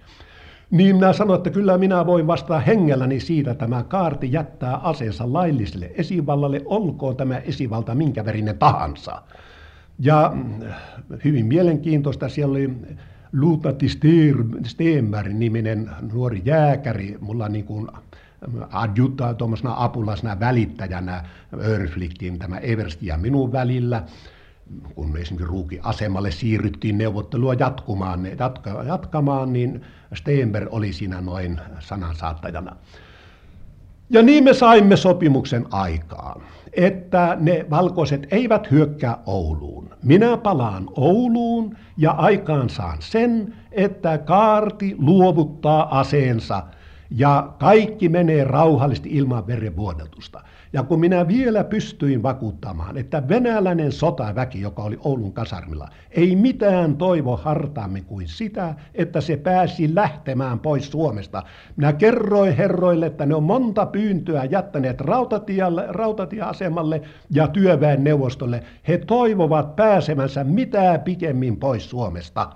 Niin 0.71 0.97
minä 0.97 1.13
sanoin, 1.13 1.37
että 1.37 1.51
kyllä 1.51 1.79
minä 1.79 2.07
voin 2.07 2.27
vastata 2.27 2.61
hengelläni 2.61 3.21
siitä, 3.21 3.51
että 3.51 3.65
tämä 3.65 3.83
kaarti 3.83 4.33
jättää 4.33 4.77
aseensa 4.77 5.33
lailliselle 5.33 5.93
esivallalle, 5.95 6.63
olkoon 6.65 7.17
tämä 7.17 7.39
esivalta 7.39 7.95
minkä 7.95 8.25
verinen 8.25 8.59
tahansa. 8.59 9.23
Ja 9.99 10.33
hyvin 11.25 11.47
mielenkiintoista 11.47 12.29
siellä 12.29 12.53
oli 12.53 12.71
Luutnantti 13.33 13.87
Stenberg 14.65 15.33
niminen 15.33 15.91
nuori 16.13 16.43
jääkäri, 16.45 17.19
mulla 17.21 17.49
niin 17.49 17.65
kuin 17.65 17.89
adjutta 18.71 19.35
tuommoisena 19.35 19.75
apulasena 19.77 20.41
välittäjänä 20.41 21.25
Örfliktiin 21.65 22.39
tämä 22.39 22.59
Eversti 22.59 23.07
ja 23.07 23.17
minun 23.17 23.53
välillä 23.53 24.03
kun 24.95 25.17
esimerkiksi 25.17 25.49
Ruukin 25.49 25.81
asemalle 25.83 26.31
siirryttiin 26.31 26.99
neuvottelua 26.99 27.55
jatkumaan, 27.55 28.27
jatka, 28.39 28.71
jatkamaan, 28.87 29.53
niin 29.53 29.83
Steenberg 30.15 30.69
oli 30.71 30.93
siinä 30.93 31.21
noin 31.21 31.61
sanansaattajana. 31.79 32.77
Ja 34.11 34.23
niin 34.23 34.45
me 34.45 34.55
saimme 34.55 34.97
sopimuksen 34.97 35.67
aikaan, 35.71 36.43
että 36.73 37.37
ne 37.41 37.67
valkoiset 37.71 38.27
eivät 38.31 38.71
hyökkää 38.71 39.19
Ouluun. 39.27 39.91
Minä 40.03 40.37
palaan 40.37 40.89
Ouluun 40.97 41.77
ja 41.97 42.11
aikaan 42.11 42.71
saan 42.71 42.97
sen, 43.01 43.55
että 43.73 44.19
kaarti 44.19 44.95
luovuttaa 44.99 45.99
aseensa 46.01 46.63
ja 47.17 47.53
kaikki 47.59 48.09
menee 48.09 48.45
rauhallisesti 48.45 49.09
ilman 49.13 49.47
verenvuodatusta. 49.47 50.41
Ja 50.73 50.83
kun 50.83 51.01
minä 51.01 51.29
vielä 51.29 51.65
pystyin 51.65 52.23
vakuuttamaan, 52.23 52.97
että 52.97 53.29
venäläinen 53.29 53.93
sotaväki, 53.93 54.61
joka 54.61 54.83
oli 54.83 54.99
Oulun 55.05 55.33
kasarmilla, 55.33 55.89
ei 56.11 56.37
mitään 56.37 56.97
toivo 56.97 57.37
hartaammin 57.37 58.05
kuin 58.05 58.29
sitä, 58.29 58.75
että 58.95 59.21
se 59.21 59.37
pääsi 59.37 59.95
lähtemään 59.95 60.59
pois 60.59 60.91
Suomesta. 60.91 61.43
Minä 61.77 61.93
kerroin 61.93 62.57
herroille, 62.57 63.07
että 63.07 63.27
ne 63.27 63.35
on 63.35 63.43
monta 63.43 63.87
pyyntöä 63.87 64.45
jättäneet 64.45 65.01
rautatieasemalle 65.89 67.03
ja 67.31 67.49
työväen 67.49 68.05
neuvostolle. 68.05 68.63
He 68.89 68.99
toivovat 68.99 69.77
pääsemänsä 69.77 70.45
mitä 70.45 71.01
pikemmin 71.05 71.57
pois 71.57 71.91
Suomesta. 71.91 72.49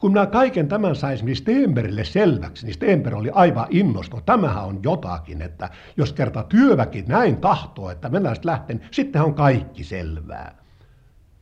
Kun 0.00 0.12
minä 0.12 0.26
kaiken 0.26 0.68
tämän 0.68 0.96
sain 0.96 1.18
niin 1.22 1.36
Stenbergille 1.36 2.04
selväksi, 2.04 2.66
niin 2.66 2.74
Stenberg 2.74 3.16
oli 3.16 3.30
aivan 3.32 3.66
innostunut. 3.70 4.26
Tämähän 4.26 4.64
on 4.64 4.80
jotakin, 4.82 5.42
että 5.42 5.70
jos 5.96 6.12
kerta 6.12 6.42
työväki 6.42 7.04
näin 7.08 7.36
tahtoo, 7.36 7.90
että 7.90 8.12
venäläiset 8.12 8.44
lähtee, 8.44 8.76
niin 8.76 8.88
sitten 8.90 9.22
on 9.22 9.34
kaikki 9.34 9.84
selvää. 9.84 10.54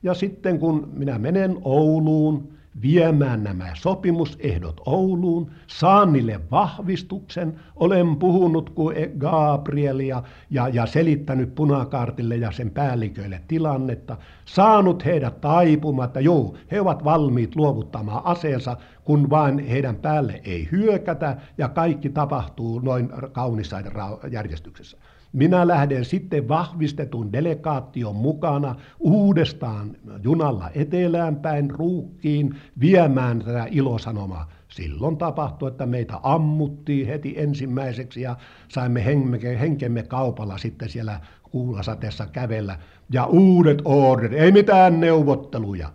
Ja 0.03 0.15
sitten 0.15 0.59
kun 0.59 0.91
minä 0.93 1.19
menen 1.19 1.59
Ouluun, 1.65 2.58
viemään 2.83 3.45
nämä 3.45 3.71
sopimusehdot 3.75 4.81
Ouluun, 4.87 5.51
saan 5.67 6.13
niille 6.13 6.41
vahvistuksen, 6.51 7.61
olen 7.77 8.17
puhunut 8.17 8.71
kuin 8.71 8.97
Gabrielia 9.19 10.23
ja, 10.51 10.69
ja 10.69 10.87
selittänyt 10.87 11.55
punakaartille 11.55 12.37
ja 12.37 12.53
sen 12.53 12.71
päälliköille 12.71 13.43
tilannetta, 13.49 14.17
saanut 14.45 15.05
heidät 15.05 15.41
taipumaan, 15.41 16.07
että 16.07 16.21
joo, 16.21 16.57
he 16.71 16.81
ovat 16.81 17.05
valmiit 17.05 17.57
luovuttamaan 17.57 18.27
aseensa, 18.27 18.77
kun 19.05 19.31
vain 19.31 19.59
heidän 19.59 19.97
päälle 19.97 20.41
ei 20.45 20.69
hyökätä 20.73 21.37
ja 21.59 21.69
kaikki 21.69 22.11
tapahtuu 22.11 22.81
noin 22.81 23.11
kaunissa 23.33 23.77
järjestyksessä. 24.31 24.99
Minä 25.33 25.69
lähden 25.69 26.05
sitten 26.05 26.49
vahvistetun 26.49 27.33
delegaation 27.33 28.17
mukana 28.17 28.75
uudestaan 29.01 29.97
junalla 30.23 30.71
etelään 30.75 31.37
päin 31.37 31.71
ruukkiin 31.71 32.55
viemään 32.81 33.39
tätä 33.39 33.67
ilosanomaa. 33.71 34.49
Silloin 34.69 35.17
tapahtui, 35.17 35.69
että 35.69 35.87
meitä 35.87 36.15
ammuttiin 36.23 37.07
heti 37.07 37.35
ensimmäiseksi 37.37 38.21
ja 38.21 38.37
saimme 38.69 39.05
henkemme 39.61 40.03
kaupalla 40.03 40.59
sitten 40.59 40.89
siellä 40.89 41.21
kuulasateessa 41.51 42.27
kävellä. 42.27 42.79
Ja 43.13 43.25
uudet 43.25 43.83
orderit, 43.85 44.39
ei 44.39 44.53
mitään 44.53 45.01
neuvotteluja. 45.01 45.91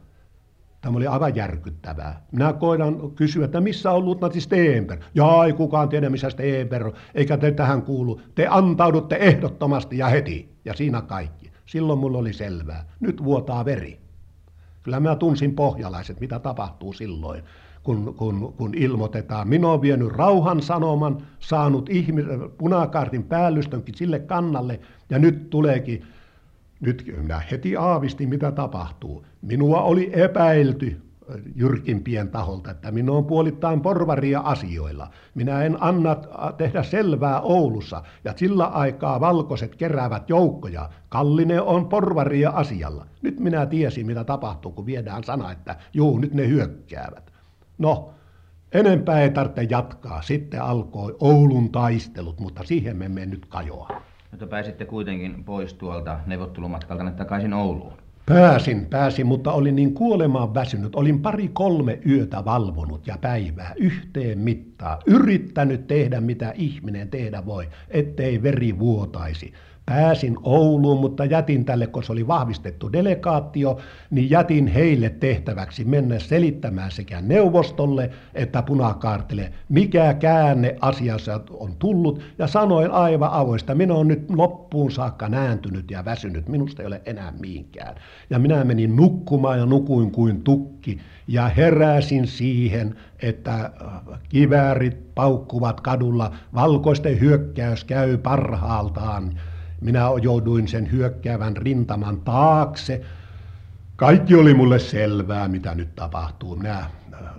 Tämä 0.84 0.98
oli 0.98 1.08
aivan 1.08 1.36
järkyttävää. 1.36 2.25
Minä 2.32 2.54
koitan 2.54 3.12
kysyä, 3.12 3.46
että 3.46 3.62
missä 3.62 3.92
on 3.92 4.06
luutnantti 4.06 4.42
Steenberg? 4.42 5.02
Ja 5.16 5.46
ei 5.46 5.54
kukaan 5.54 5.90
tiedä, 5.90 6.10
missä 6.10 6.30
Steenberg 6.30 6.86
on, 6.86 6.94
eikä 7.16 7.38
te 7.38 7.52
tähän 7.52 7.82
kuulu. 7.82 8.22
Te 8.36 8.48
antaudutte 8.50 9.16
ehdottomasti 9.16 9.98
ja 9.98 10.08
heti. 10.08 10.56
Ja 10.66 10.74
siinä 10.74 11.02
kaikki. 11.02 11.52
Silloin 11.66 12.00
mulla 12.00 12.18
oli 12.18 12.34
selvää. 12.34 12.86
Nyt 13.00 13.24
vuotaa 13.24 13.66
veri. 13.66 14.00
Kyllä 14.84 15.00
mä 15.00 15.16
tunsin 15.16 15.56
pohjalaiset, 15.56 16.20
mitä 16.20 16.40
tapahtuu 16.40 16.94
silloin, 16.94 17.44
kun, 17.84 18.16
kun, 18.18 18.54
kun 18.58 18.74
ilmoitetaan. 18.75 19.48
Minä 19.48 19.68
olen 19.68 19.82
vienyt 19.82 20.12
rauhan 20.12 20.62
sanoman, 20.62 21.18
saanut 21.40 21.90
ihmis, 21.90 22.25
punakaartin 22.58 23.24
päällystönkin 23.24 23.96
sille 23.96 24.20
kannalle, 24.20 24.80
ja 25.10 25.20
nyt 25.20 25.50
tuleekin 25.50 26.06
nyt 26.86 27.13
minä 27.18 27.42
heti 27.52 27.78
aavistin, 27.78 28.30
mitä 28.30 28.52
tapahtuu. 28.52 29.25
Minua 29.42 29.82
oli 29.82 30.12
epäilty 30.13 31.02
jyrkimpien 31.56 32.30
taholta, 32.30 32.72
että 32.72 32.92
minä 32.92 33.12
olen 33.12 33.25
puolittain 33.25 33.82
porvaria 33.82 34.40
asioilla. 34.40 35.08
Minä 35.36 35.63
en 35.63 35.78
anna 35.84 36.16
tehdä 36.58 36.84
selvää 36.84 37.42
Oulussa, 37.42 38.04
ja 38.24 38.34
sillä 38.36 38.66
aikaa 38.66 39.20
valkoiset 39.20 39.75
keräävät 39.75 40.30
joukkoja. 40.30 40.90
Kallinen 41.10 41.62
on 41.62 41.90
porvaria 41.90 42.50
asialla. 42.50 43.06
Nyt 43.22 43.40
minä 43.40 43.66
tiesin, 43.66 44.06
mitä 44.06 44.24
tapahtuu, 44.24 44.72
kun 44.72 44.86
viedään 44.86 45.24
sana, 45.24 45.52
että 45.52 45.75
juu, 45.94 46.18
nyt 46.18 46.34
ne 46.34 46.48
hyökkäävät. 46.48 47.34
No, 47.78 48.10
enempää 48.72 49.22
ei 49.22 49.30
tarvitse 49.30 49.68
jatkaa. 49.70 50.22
Sitten 50.22 50.62
alkoi 50.62 51.16
Oulun 51.20 51.72
taistelut, 51.72 52.40
mutta 52.40 52.63
siihen 52.63 52.98
me 52.98 53.06
emme 53.06 53.25
nyt 53.25 53.46
kajoa. 53.46 54.01
Mutta 54.33 54.48
pääsitte 54.48 54.85
kuitenkin 54.85 55.43
pois 55.43 55.74
tuolta 55.74 56.19
neuvottelumatkalta 56.25 57.11
takaisin 57.11 57.53
Ouluun. 57.53 57.93
Pääsin, 58.25 58.85
pääsin, 58.85 59.27
mutta 59.27 59.51
olin 59.51 59.75
niin 59.75 59.93
kuolemaan 59.93 60.53
väsynyt. 60.53 60.96
Olin 60.96 61.22
pari 61.22 61.48
kolme 61.53 62.00
yötä 62.09 62.46
valvonut 62.46 63.07
ja 63.07 63.17
päivää 63.22 63.74
yhteen 63.75 64.39
mittaan. 64.39 64.98
Yrittänyt 65.05 65.87
tehdä 65.87 66.22
mitä 66.22 66.53
ihminen 66.55 67.09
tehdä 67.09 67.46
voi, 67.46 67.67
ettei 67.89 68.43
veri 68.43 68.79
vuotaisi. 68.79 69.53
Pääsin 69.85 70.37
Ouluun, 70.43 71.00
mutta 71.00 71.25
jätin 71.25 71.65
tälle, 71.65 71.87
kun 71.87 72.03
se 72.03 72.11
oli 72.11 72.27
vahvistettu 72.27 72.93
delegaatio, 72.93 73.77
niin 74.11 74.29
jätin 74.29 74.67
heille 74.67 75.09
tehtäväksi 75.09 75.85
mennä 75.85 76.19
selittämään 76.19 76.91
sekä 76.91 77.22
neuvostolle 77.22 78.09
että 78.33 78.61
punakaartille, 78.61 79.53
mikä 79.69 80.13
käänne 80.13 80.75
asiassa 80.81 81.41
on 81.50 81.75
tullut. 81.79 82.22
Ja 82.37 82.48
sanoin 82.48 82.91
aivan 82.91 83.31
avoista, 83.31 83.75
minä 83.75 83.93
olen 83.93 84.07
nyt 84.07 84.31
loppuun 84.31 84.91
saakka 84.91 85.29
nääntynyt 85.29 85.91
ja 85.91 86.05
väsynyt, 86.05 86.50
minusta 86.50 86.81
ei 86.81 86.87
ole 86.87 87.01
enää 87.05 87.33
mihinkään. 87.39 87.96
Ja 88.29 88.39
minä 88.39 88.63
menin 88.63 88.96
nukkumaan 88.96 89.59
ja 89.59 89.65
nukuin 89.65 90.11
kuin 90.11 90.41
tukki 90.43 91.00
ja 91.27 91.48
heräsin 91.48 92.27
siihen, 92.27 92.96
että 93.22 93.53
äh, 93.53 93.72
kiväärit 94.29 95.15
paukkuvat 95.15 95.81
kadulla, 95.81 96.31
valkoisten 96.53 97.19
hyökkäys 97.19 97.83
käy 97.83 98.17
parhaaltaan 98.17 99.33
minä 99.83 100.01
jouduin 100.22 100.67
sen 100.67 100.91
hyökkäävän 100.91 101.57
rintaman 101.57 102.22
taakse. 102.22 103.01
Kaikki 103.96 104.35
oli 104.35 104.53
mulle 104.53 104.79
selvää, 104.79 105.48
mitä 105.48 105.75
nyt 105.75 105.96
tapahtuu. 105.96 106.55
Minä 106.55 106.79
äh, 106.79 106.89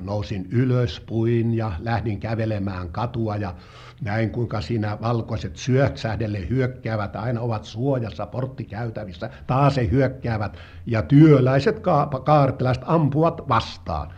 nousin 0.01 0.47
ylös, 0.51 1.01
puin 1.01 1.55
ja 1.55 1.73
lähdin 1.79 2.21
kävelemään 2.21 2.89
katua 2.89 3.37
ja 3.37 3.55
näin 4.01 4.31
kuinka 4.31 4.61
siinä 4.61 4.99
valkoiset 5.03 5.57
syöksähdelle 5.57 6.49
hyökkäävät, 6.49 7.17
aina 7.17 7.41
ovat 7.41 7.65
suojassa 7.65 8.27
porttikäytävissä, 8.27 9.31
taas 9.47 9.77
he 9.77 9.89
hyökkäävät 9.91 10.57
ja 10.87 11.03
työläiset 11.03 11.81
ka- 11.81 12.11
kaartilaiset 12.25 12.85
ampuvat 12.87 13.49
vastaan. 13.49 14.09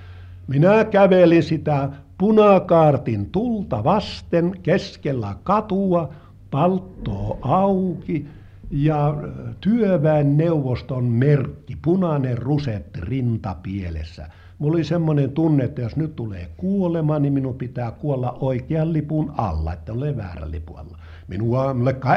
Minä 0.46 0.84
kävelin 0.84 1.42
sitä 1.42 1.88
punakaartin 2.18 3.30
tulta 3.30 3.84
vasten 3.84 4.52
keskellä 4.62 5.34
katua, 5.42 6.14
palttoo 6.50 7.38
auki 7.42 8.26
ja 8.70 9.16
työväen 9.61 10.37
neuvoston 10.37 11.04
merkki, 11.04 11.76
punainen 11.82 12.38
rusetti 12.38 13.00
rintapielessä. 13.00 14.28
Mulla 14.59 14.74
oli 14.74 14.85
semmoinen 14.85 15.30
tunne, 15.30 15.64
että 15.64 15.82
jos 15.82 15.96
nyt 15.96 16.16
tulee 16.16 16.48
kuolema, 16.56 17.18
niin 17.18 17.32
minun 17.32 17.54
pitää 17.54 17.90
kuolla 17.90 18.37
oikean 18.40 18.92
lipun 18.92 19.32
alla, 19.37 19.72
että 19.72 19.92
ole 19.92 20.16
väärän 20.16 20.50
lipun 20.50 20.78
alla. 20.78 20.98
Minua 21.28 21.74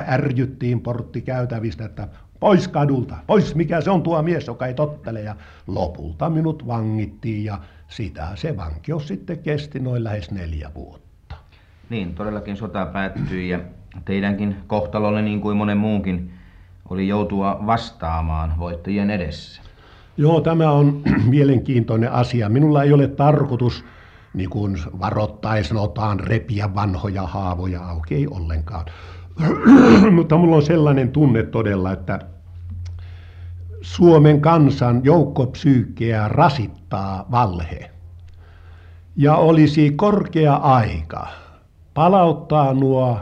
ärjyttiin 0.07 0.81
porttikäytävistä, 0.81 1.85
että 1.85 2.07
pois 2.39 2.67
kadulta, 2.67 3.15
pois 3.27 3.55
mikä 3.55 3.81
se 3.81 3.91
on 3.91 4.03
tuo 4.03 4.21
mies, 4.21 4.47
joka 4.47 4.65
ei 4.65 4.73
tottele. 4.73 5.21
Ja 5.21 5.35
lopulta 5.67 6.29
minut 6.29 6.67
vangittiin 6.67 7.43
ja 7.43 7.59
sitä 7.87 8.27
se 8.35 8.57
vankeus 8.57 9.07
sitten 9.07 9.39
kesti 9.39 9.79
noin 9.79 10.03
lähes 10.03 10.31
neljä 10.31 10.71
vuotta. 10.75 11.35
Niin, 11.89 12.15
todellakin 12.15 12.57
sota 12.57 12.85
päättyi 12.85 13.49
ja 13.49 13.59
teidänkin 14.05 14.55
kohtalolle 14.67 15.21
niin 15.21 15.41
kuin 15.41 15.57
monen 15.57 15.77
muunkin 15.77 16.31
oli 16.89 17.07
joutua 17.07 17.59
vastaamaan 17.65 18.53
voittajien 18.59 19.09
edessä. 19.09 19.61
Joo, 20.17 20.41
tämä 20.41 20.71
on 20.71 21.01
mielenkiintoinen 21.29 22.11
asia. 22.11 22.49
Minulla 22.49 22.83
ei 22.83 22.93
ole 22.93 23.07
tarkoitus, 23.07 23.85
niin 24.33 24.49
kuin 24.49 24.77
varoittain 24.99 25.63
sanotaan, 25.63 26.19
repiä 26.19 26.75
vanhoja 26.75 27.27
haavoja 27.27 27.81
auki, 27.81 28.15
ei 28.15 28.27
ollenkaan. 28.27 28.85
Mutta 30.15 30.37
minulla 30.37 30.55
on 30.55 30.61
sellainen 30.61 31.11
tunne 31.11 31.43
todella, 31.43 31.91
että 31.91 32.19
Suomen 33.81 34.41
kansan 34.41 35.01
joukkopsyykkeä 35.03 36.27
rasittaa 36.27 37.25
valhe. 37.31 37.91
Ja 39.15 39.35
olisi 39.35 39.91
korkea 39.91 40.55
aika 40.55 41.27
palauttaa 41.93 42.73
nuo 42.73 43.19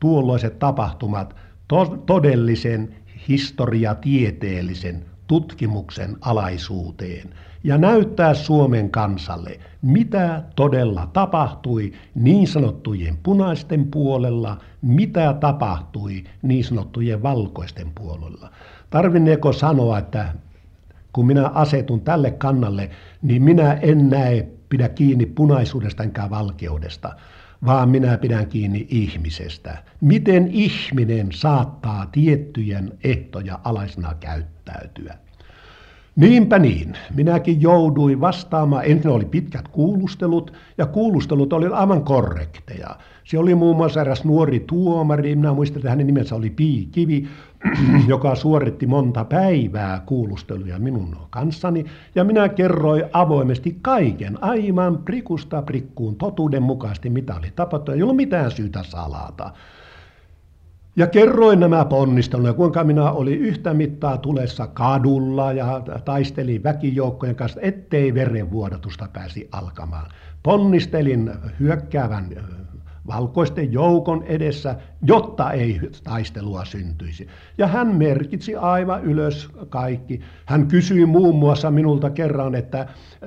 tuolloiset 0.00 0.58
tapahtumat 0.58 1.36
to- 1.68 2.02
todellisen 2.06 2.94
historiatieteellisen 3.28 5.04
tutkimuksen 5.26 6.16
alaisuuteen 6.20 7.30
ja 7.64 7.78
näyttää 7.78 8.34
Suomen 8.34 8.90
kansalle, 8.90 9.60
mitä 9.82 10.42
todella 10.56 11.10
tapahtui 11.12 11.92
niin 12.14 12.48
sanottujen 12.48 13.18
punaisten 13.22 13.90
puolella, 13.90 14.58
mitä 14.82 15.34
tapahtui 15.40 16.24
niin 16.42 16.64
sanottujen 16.64 17.22
valkoisten 17.22 17.92
puolella. 17.94 18.50
Tarvinneeko 18.90 19.52
sanoa, 19.52 19.98
että 19.98 20.34
kun 21.12 21.26
minä 21.26 21.48
asetun 21.48 22.00
tälle 22.00 22.30
kannalle, 22.30 22.90
niin 23.22 23.42
minä 23.42 23.72
en 23.72 24.10
näe 24.10 24.48
pidä 24.68 24.88
kiinni 24.88 25.26
punaisuudesta 25.26 26.02
enkä 26.02 26.30
valkeudesta, 26.30 27.12
vaan 27.64 27.88
minä 27.88 28.18
pidän 28.18 28.46
kiinni 28.46 28.86
ihmisestä. 28.90 29.82
Miten 30.00 30.48
ihminen 30.48 31.28
saattaa 31.32 32.06
tiettyjen 32.06 32.92
ehtoja 33.04 33.58
alaisena 33.64 34.14
käyttäytyä? 34.20 35.14
Niinpä 36.16 36.58
niin. 36.58 36.98
Minäkin 37.14 37.62
jouduin 37.62 38.20
vastaamaan. 38.20 38.84
Ensin 38.84 39.10
oli 39.10 39.24
pitkät 39.24 39.68
kuulustelut, 39.68 40.52
ja 40.78 40.86
kuulustelut 40.86 41.52
olivat 41.52 41.78
aivan 41.78 42.04
korrekteja. 42.04 42.96
Se 43.26 43.38
oli 43.38 43.54
muun 43.54 43.76
muassa 43.76 44.00
eräs 44.00 44.24
nuori 44.24 44.60
tuomari, 44.60 45.36
minä 45.36 45.52
muistan, 45.52 45.78
että 45.78 45.90
hänen 45.90 46.06
nimensä 46.06 46.34
oli 46.34 46.50
Pii 46.50 46.88
Kivi, 46.92 47.28
joka 48.08 48.34
suoritti 48.34 48.86
monta 48.86 49.24
päivää 49.24 50.02
kuulusteluja 50.06 50.78
minun 50.78 51.16
kanssani, 51.30 51.84
ja 52.14 52.24
minä 52.24 52.48
kerroin 52.48 53.04
avoimesti 53.12 53.78
kaiken, 53.82 54.42
aivan 54.42 54.98
prikusta 54.98 55.62
prikkuun, 55.62 56.16
totuuden 56.16 56.62
mukaisesti, 56.62 57.10
mitä 57.10 57.34
oli 57.34 57.52
tapahtunut, 57.56 57.96
ei 57.96 58.02
ollut 58.02 58.16
mitään 58.16 58.50
syytä 58.50 58.82
salata. 58.82 59.50
Ja 60.96 61.06
kerroin 61.06 61.60
nämä 61.60 61.84
ponnistelut, 61.84 62.56
kuinka 62.56 62.84
minä 62.84 63.10
olin 63.10 63.38
yhtä 63.38 63.74
mittaa 63.74 64.18
tulessa 64.18 64.66
kadulla 64.66 65.52
ja 65.52 65.82
taistelin 66.04 66.62
väkijoukkojen 66.62 67.36
kanssa, 67.36 67.60
ettei 67.60 68.14
verenvuodatusta 68.14 69.08
pääsi 69.12 69.48
alkamaan. 69.52 70.10
Ponnistelin 70.42 71.30
hyökkäävän 71.60 72.28
valkoisten 73.06 73.72
joukon 73.72 74.22
edessä, 74.22 74.76
jotta 75.02 75.50
ei 75.50 75.80
taistelua 76.04 76.64
syntyisi. 76.64 77.26
Ja 77.58 77.66
hän 77.66 77.94
merkitsi 77.94 78.56
aivan 78.56 79.04
ylös 79.04 79.48
kaikki. 79.68 80.20
Hän 80.46 80.66
kysyi 80.66 81.06
muun 81.06 81.36
muassa 81.36 81.70
minulta 81.70 82.10
kerran, 82.10 82.54
että, 82.54 82.86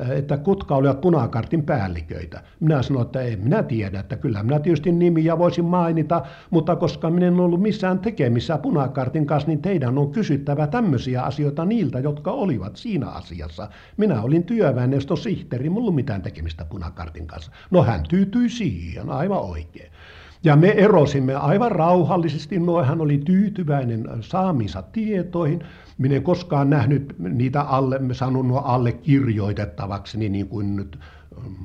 että 0.10 0.38
kutka 0.38 0.76
olivat 0.76 1.02
punakartin 1.02 1.64
päälliköitä. 1.64 2.44
Minä 2.60 2.82
sanoin, 2.82 3.06
että 3.06 3.22
en 3.22 3.40
minä 3.40 3.64
tiedä, 3.64 4.00
että 4.00 4.18
kyllä 4.18 4.44
minä 4.44 4.60
tietysti 4.60 4.92
nimiä 4.92 5.38
voisin 5.38 5.66
mainita, 5.66 6.22
mutta 6.50 6.76
koska 6.76 7.10
minä 7.10 7.28
en 7.28 7.40
ollut 7.40 7.62
missään 7.62 8.00
tekemissä 8.00 8.58
punakartin 8.58 9.26
kanssa, 9.26 9.48
niin 9.48 9.62
teidän 9.62 9.98
on 9.98 10.12
kysyttävä 10.12 10.68
tämmöisiä 10.68 11.22
asioita 11.22 11.66
niiltä, 11.66 12.00
jotka 12.00 12.32
olivat 12.32 12.76
siinä 12.76 13.08
asiassa. 13.08 13.70
Minä 13.98 14.22
olin 14.22 14.44
työväeneston 14.44 15.18
sihteeri, 15.18 15.70
mulla 15.70 15.92
mitään 15.92 16.22
tekemistä 16.22 16.66
punakartin 16.66 17.28
kanssa. 17.28 17.52
No 17.72 17.84
hän 17.84 18.04
tyytyi 18.10 18.50
siihen, 18.50 19.10
aivan 19.10 19.42
oikein. 19.42 19.69
Ja 20.44 20.56
me 20.56 20.70
erosimme 20.70 21.36
aivan 21.36 21.72
rauhallisesti, 21.72 22.60
no 22.60 22.84
hän 22.84 23.02
oli 23.02 23.18
tyytyväinen 23.18 24.08
saamiinsa 24.22 24.82
tietoihin. 24.82 25.64
Minä 25.98 26.16
en 26.16 26.24
koskaan 26.24 26.70
nähnyt 26.70 27.16
niitä 27.20 27.62
alle, 27.62 28.00
me 28.00 28.14
sanonut 28.14 28.62
alle 28.64 28.92
kirjoitettavaksi, 28.92 30.18
niin, 30.18 30.32
niin 30.32 30.48
kuin 30.48 30.76
nyt 30.76 31.00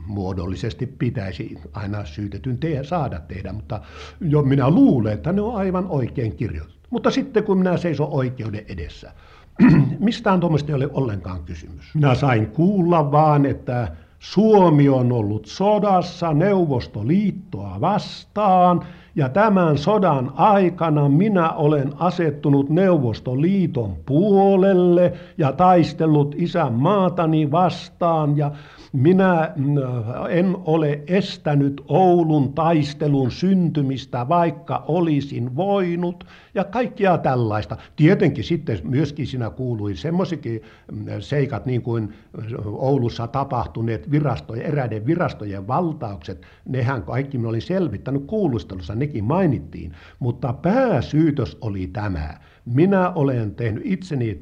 muodollisesti 0.07 0.87
pitäisi 0.87 1.59
aina 1.73 2.05
syytetyn 2.05 2.59
te- 2.59 2.85
saada 2.85 3.21
tehdä, 3.21 3.53
mutta 3.53 3.81
jo 4.21 4.43
minä 4.43 4.71
luulen, 4.71 5.13
että 5.13 5.33
ne 5.33 5.41
on 5.43 5.57
aivan 5.57 5.87
oikein 5.87 6.37
kirjoitettu. 6.37 6.89
Mutta 6.91 7.11
sitten 7.11 7.45
kun 7.45 7.59
minä 7.59 7.77
seison 7.77 8.09
oikeuden 8.11 8.65
edessä, 8.69 9.13
mistään 9.99 10.41
tuommoista 10.41 10.73
ei 10.73 10.75
ole 10.75 10.91
ollenkaan 10.93 11.45
kysymys. 11.45 11.95
Minä 11.95 12.15
sain 12.15 12.47
kuulla 12.47 13.13
vaan, 13.13 13.47
että 13.47 13.97
Suomi 14.25 14.89
on 14.89 15.13
ollut 15.13 15.47
sodassa 15.47 16.33
Neuvostoliittoa 16.33 17.77
vastaan 17.81 18.83
ja 19.17 19.29
tämän 19.29 19.79
sodan 19.79 20.33
aikana 20.35 21.09
minä 21.09 21.51
olen 21.51 21.93
asettunut 21.99 22.71
Neuvostoliiton 22.71 23.97
puolelle 24.07 25.13
ja 25.39 25.53
taistellut 25.53 26.35
isänmaatani 26.39 27.51
vastaan 27.51 28.37
ja 28.37 28.51
minä 28.93 29.53
mm, 29.57 29.77
en 30.29 30.57
ole 30.65 31.03
estänyt 31.07 31.83
Oulun 31.89 32.53
taistelun 32.53 33.31
syntymistä, 33.31 34.29
vaikka 34.29 34.85
olisin 34.89 35.57
voinut, 35.57 36.25
ja 36.55 36.65
kaikkia 36.65 37.19
tällaista. 37.19 37.77
Tietenkin 37.97 38.45
sitten 38.45 38.79
myöskin 38.85 39.27
siinä 39.27 39.51
kuului 39.51 39.97
semmoisikin 39.97 40.63
mm, 40.93 41.07
seikat, 41.21 41.67
niin 41.67 41.83
kuin 41.83 42.15
Oulussa 42.65 43.27
tapahtuneet 43.27 44.11
virastojen, 44.11 44.67
eräiden 44.67 45.07
virastojen 45.07 45.67
valtaukset, 45.67 46.47
nehän 46.69 47.03
kaikki 47.03 47.39
minä 47.39 47.49
olin 47.49 47.63
selvittänyt 47.63 48.25
kuulustelussa, 48.27 48.95
nekin 48.95 49.25
mainittiin, 49.25 49.93
mutta 50.19 50.53
pääsyytös 50.53 51.59
oli 51.61 51.87
tämä. 51.87 52.39
Minä 52.65 53.11
olen 53.11 53.55
tehnyt 53.55 53.83
itseni 53.87 54.41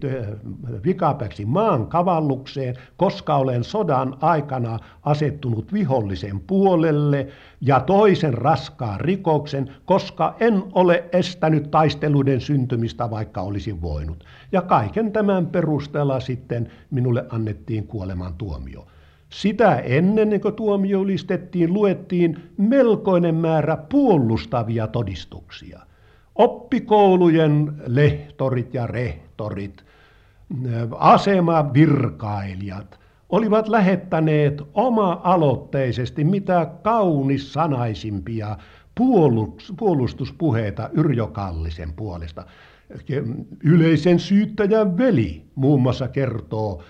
vikapäksi 0.85 1.45
maan 1.45 1.87
kavallukseen, 1.87 2.75
koska 2.97 3.37
olen 3.37 3.65
sodan 3.65 4.17
aikana 4.21 4.79
asettunut 5.03 5.73
vihollisen 5.73 6.41
puolelle 6.41 7.27
ja 7.61 7.81
toisen 7.81 8.35
raskaan 8.35 9.01
rikoksen, 9.01 9.71
koska 9.85 10.37
en 10.41 10.63
ole 10.73 11.05
estänyt 11.13 11.71
taisteluiden 12.03 12.41
syntymistä, 12.41 13.11
vaikka 13.11 13.41
olisin 13.41 13.83
voinut. 13.83 14.25
Ja 14.53 14.63
kaiken 14.63 15.13
tämän 15.13 15.47
perusteella 15.47 16.21
sitten 16.21 16.71
minulle 16.91 17.27
annettiin 17.29 17.87
kuoleman 17.87 18.35
tuomio. 18.35 18.87
Sitä 19.29 19.77
ennen 19.77 20.41
kuin 20.41 20.55
tuomio 20.55 21.03
ylistettiin, 21.03 21.73
luettiin 21.73 22.51
melkoinen 22.59 23.35
määrä 23.35 23.77
puolustavia 23.77 24.87
todistuksia– 24.87 25.81
oppikoulujen 26.35 27.73
lehtorit 27.87 28.75
ja 28.75 28.87
rehtorit, 28.87 29.85
asemavirkailijat 30.99 33.01
olivat 33.29 33.69
lähettäneet 33.69 34.63
oma-aloitteisesti 34.75 36.25
mitä 36.25 36.67
kaunissanaisimpia 36.83 38.57
puolustuspuheita 39.77 40.91
Yrjö 40.93 41.27
Kallisen 41.27 41.93
puolesta. 41.93 42.45
Yleisen 43.65 44.21
syyttäjän 44.21 44.99
veli 44.99 45.45
muun 45.55 45.83
muassa 45.83 46.09
kertoo 46.09 46.83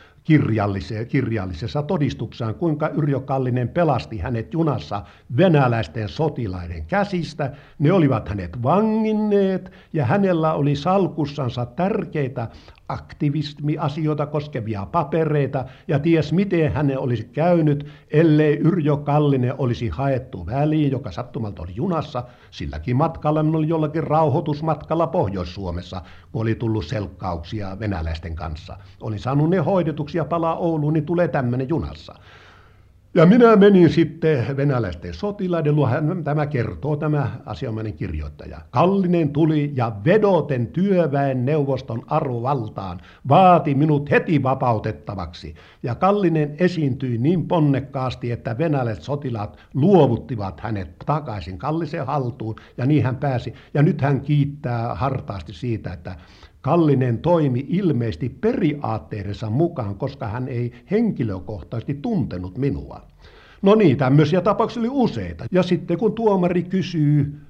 kirjallisessa 1.09 1.83
todistuksessaan, 1.83 2.55
kuinka 2.55 2.89
Yrjö 2.89 3.21
Kallinen 3.21 3.69
pelasti 3.69 4.19
hänet 4.19 4.53
junassa 4.53 5.05
venäläisten 5.37 6.09
sotilaiden 6.09 6.85
käsistä. 6.87 7.53
Ne 7.79 7.93
olivat 7.93 8.29
hänet 8.29 8.63
vanginneet 8.63 9.73
ja 9.93 10.07
hänellä 10.07 10.53
oli 10.53 10.77
salkussansa 10.77 11.67
tärkeitä 11.67 12.49
aktivismiasioita 12.89 14.27
koskevia 14.27 14.87
papereita 14.87 15.65
ja 15.89 15.99
ties 15.99 16.33
miten 16.33 16.73
hänen 16.73 16.99
olisi 16.99 17.25
käynyt, 17.25 17.87
ellei 18.11 18.59
Yrjö 18.59 18.97
Kallinen 18.97 19.55
olisi 19.59 19.89
haettu 19.89 20.47
väliin, 20.47 20.91
joka 20.91 21.11
sattumalta 21.11 21.63
oli 21.63 21.73
junassa. 21.75 22.25
Silläkin 22.51 22.97
matkalla 22.97 23.41
oli 23.41 23.69
jollakin 23.69 24.05
rauhoitusmatkalla 24.05 25.07
Pohjois-Suomessa, 25.07 26.03
kun 26.33 26.43
oli 26.43 26.55
tullut 26.55 26.85
selkkauksia 26.85 27.79
venäläisten 27.81 28.37
kanssa. 28.37 28.77
Olin 29.01 29.19
saanut 29.19 29.51
ne 29.51 29.59
hoidetuksi 29.59 30.19
ja 30.19 30.25
palaa 30.25 30.57
Ouluun, 30.57 30.93
niin 30.93 31.07
tulee 31.07 31.29
tämmöinen 31.29 31.69
junassa. 31.69 32.15
Ja 33.15 33.27
minä 33.27 33.57
menin 33.57 33.91
sitten 33.91 34.57
venäläisten 34.57 35.15
sotilaiden 35.15 35.77
luo, 35.77 35.89
tämä 36.25 36.47
kertoo 36.47 36.97
tämä 36.97 37.31
asianomainen 37.47 37.93
kirjoittaja. 37.93 38.59
Kallinen 38.71 39.31
tuli 39.31 39.73
ja 39.75 39.93
vedoten 40.05 40.67
työväen 40.67 41.45
neuvoston 41.45 42.03
arvovaltaan 42.07 43.01
vaati 43.29 43.75
minut 43.75 44.11
heti 44.11 44.43
vapautettavaksi. 44.43 45.55
Ja 45.83 45.95
Kallinen 45.95 46.57
esiintyi 46.59 47.19
niin 47.19 47.49
ponnekkaasti, 47.49 48.31
että 48.31 48.59
venäläiset 48.59 49.05
sotilaat 49.05 49.59
luovuttivat 49.75 50.61
hänet 50.61 50.97
takaisin 51.07 51.59
Kallisen 51.59 52.07
haltuun 52.07 52.57
ja 52.77 52.87
niin 52.87 53.05
hän 53.05 53.17
pääsi. 53.17 53.55
Ja 53.75 53.83
nyt 53.83 54.01
hän 54.01 54.21
kiittää 54.21 54.95
hartaasti 54.95 55.53
siitä, 55.53 55.93
että 55.93 56.17
Kallinen 56.61 57.19
toimi 57.19 57.67
ilmeisesti 57.69 58.29
periaatteidensa 58.29 59.51
mukaan, 59.51 59.95
koska 59.95 60.27
hän 60.27 60.49
ei 60.49 60.73
henkilökohtaisesti 60.91 61.95
tuntenut 61.95 62.59
minua. 62.59 63.02
No 63.63 63.75
niin, 63.75 63.97
tämmöisiä 63.97 64.41
tapauksia 64.41 64.81
oli 64.81 64.89
useita. 64.91 65.45
Ja 65.51 65.63
sitten 65.63 65.99
kun 65.99 66.13
tuomari 66.13 66.63
kysyy, 66.63 67.41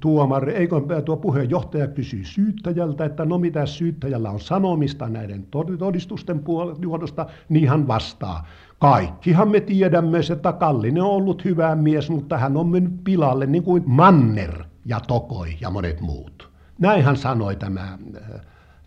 tuomari, 0.00 0.52
eikö 0.52 0.76
tuo 1.04 1.16
puheenjohtaja 1.16 1.86
kysyy 1.86 2.24
syyttäjältä, 2.24 3.04
että 3.04 3.24
no 3.24 3.38
mitä 3.38 3.66
syyttäjällä 3.66 4.30
on 4.30 4.40
sanomista 4.40 5.08
näiden 5.08 5.46
todistusten 5.78 6.38
puolesta, 6.38 7.26
niin 7.48 7.68
hän 7.68 7.88
vastaa. 7.88 8.46
Kaikkihan 8.78 9.48
me 9.48 9.60
tiedämme, 9.60 10.18
että 10.32 10.52
Kallinen 10.52 11.02
on 11.02 11.10
ollut 11.10 11.44
hyvä 11.44 11.74
mies, 11.74 12.10
mutta 12.10 12.38
hän 12.38 12.56
on 12.56 12.68
mennyt 12.68 13.04
pilalle 13.04 13.46
niin 13.46 13.62
kuin 13.62 13.82
Manner 13.86 14.64
ja 14.86 15.00
Tokoi 15.00 15.56
ja 15.60 15.70
monet 15.70 16.00
muut. 16.00 16.50
Näin 16.78 17.04
hän 17.04 17.16
sanoi 17.16 17.56
tämä 17.56 17.98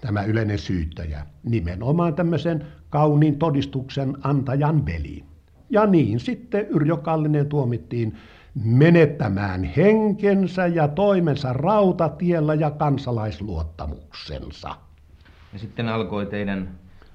tämä 0.01 0.23
yleinen 0.23 0.59
syyttäjä, 0.59 1.25
nimenomaan 1.43 2.13
tämmöisen 2.13 2.65
kauniin 2.89 3.39
todistuksen 3.39 4.17
antajan 4.23 4.86
veli. 4.86 5.23
Ja 5.73 5.86
niin 5.86 6.19
sitten 6.19 6.67
Yrjö 6.69 6.97
Kallinen 6.97 7.45
tuomittiin 7.45 8.15
menettämään 8.63 9.63
henkensä 9.63 10.67
ja 10.67 10.88
toimensa 10.88 11.53
rautatiellä 11.53 12.53
ja 12.53 12.71
kansalaisluottamuksensa. 12.71 14.75
Ja 15.53 15.59
sitten 15.59 15.89
alkoi 15.89 16.25
teidän 16.25 16.69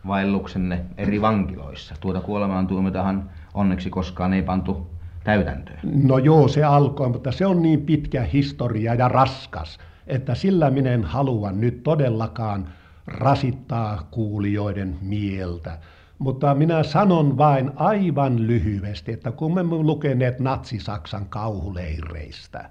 vaelluksenne 0.07 0.85
eri 0.97 1.21
vankiloissa. 1.21 1.94
Tuota 2.01 2.21
kuolemaan 2.21 2.66
tuomitahan 2.66 3.31
onneksi 3.55 3.90
koskaan 3.90 4.33
ei 4.33 4.42
pantu 4.42 4.87
täytäntöön. 5.25 5.81
No 5.83 6.18
joo, 6.18 6.49
se 6.49 6.64
alkoi, 6.64 7.09
mutta 7.09 7.33
se 7.33 7.47
on 7.47 7.62
niin 7.62 7.81
pitkä 7.81 8.23
historia 8.23 8.94
ja 8.94 9.09
raskas, 9.09 9.79
että 10.07 10.35
sillä 10.35 10.71
minä 10.71 10.90
en 10.90 11.05
halua 11.05 11.53
nyt 11.53 11.83
todellakaan 11.83 12.68
rasittaa 13.07 14.09
kuulijoiden 14.11 14.99
mieltä. 15.03 15.79
Mutta 16.18 16.54
minä 16.54 16.83
sanon 16.83 17.38
vain 17.38 17.70
aivan 17.76 18.46
lyhyesti, 18.46 19.12
että 19.12 19.33
kun 19.33 19.54
me 19.54 19.62
lukeneet 19.62 20.40
Natsi-Saksan 20.40 21.26
kauhuleireistä, 21.28 22.70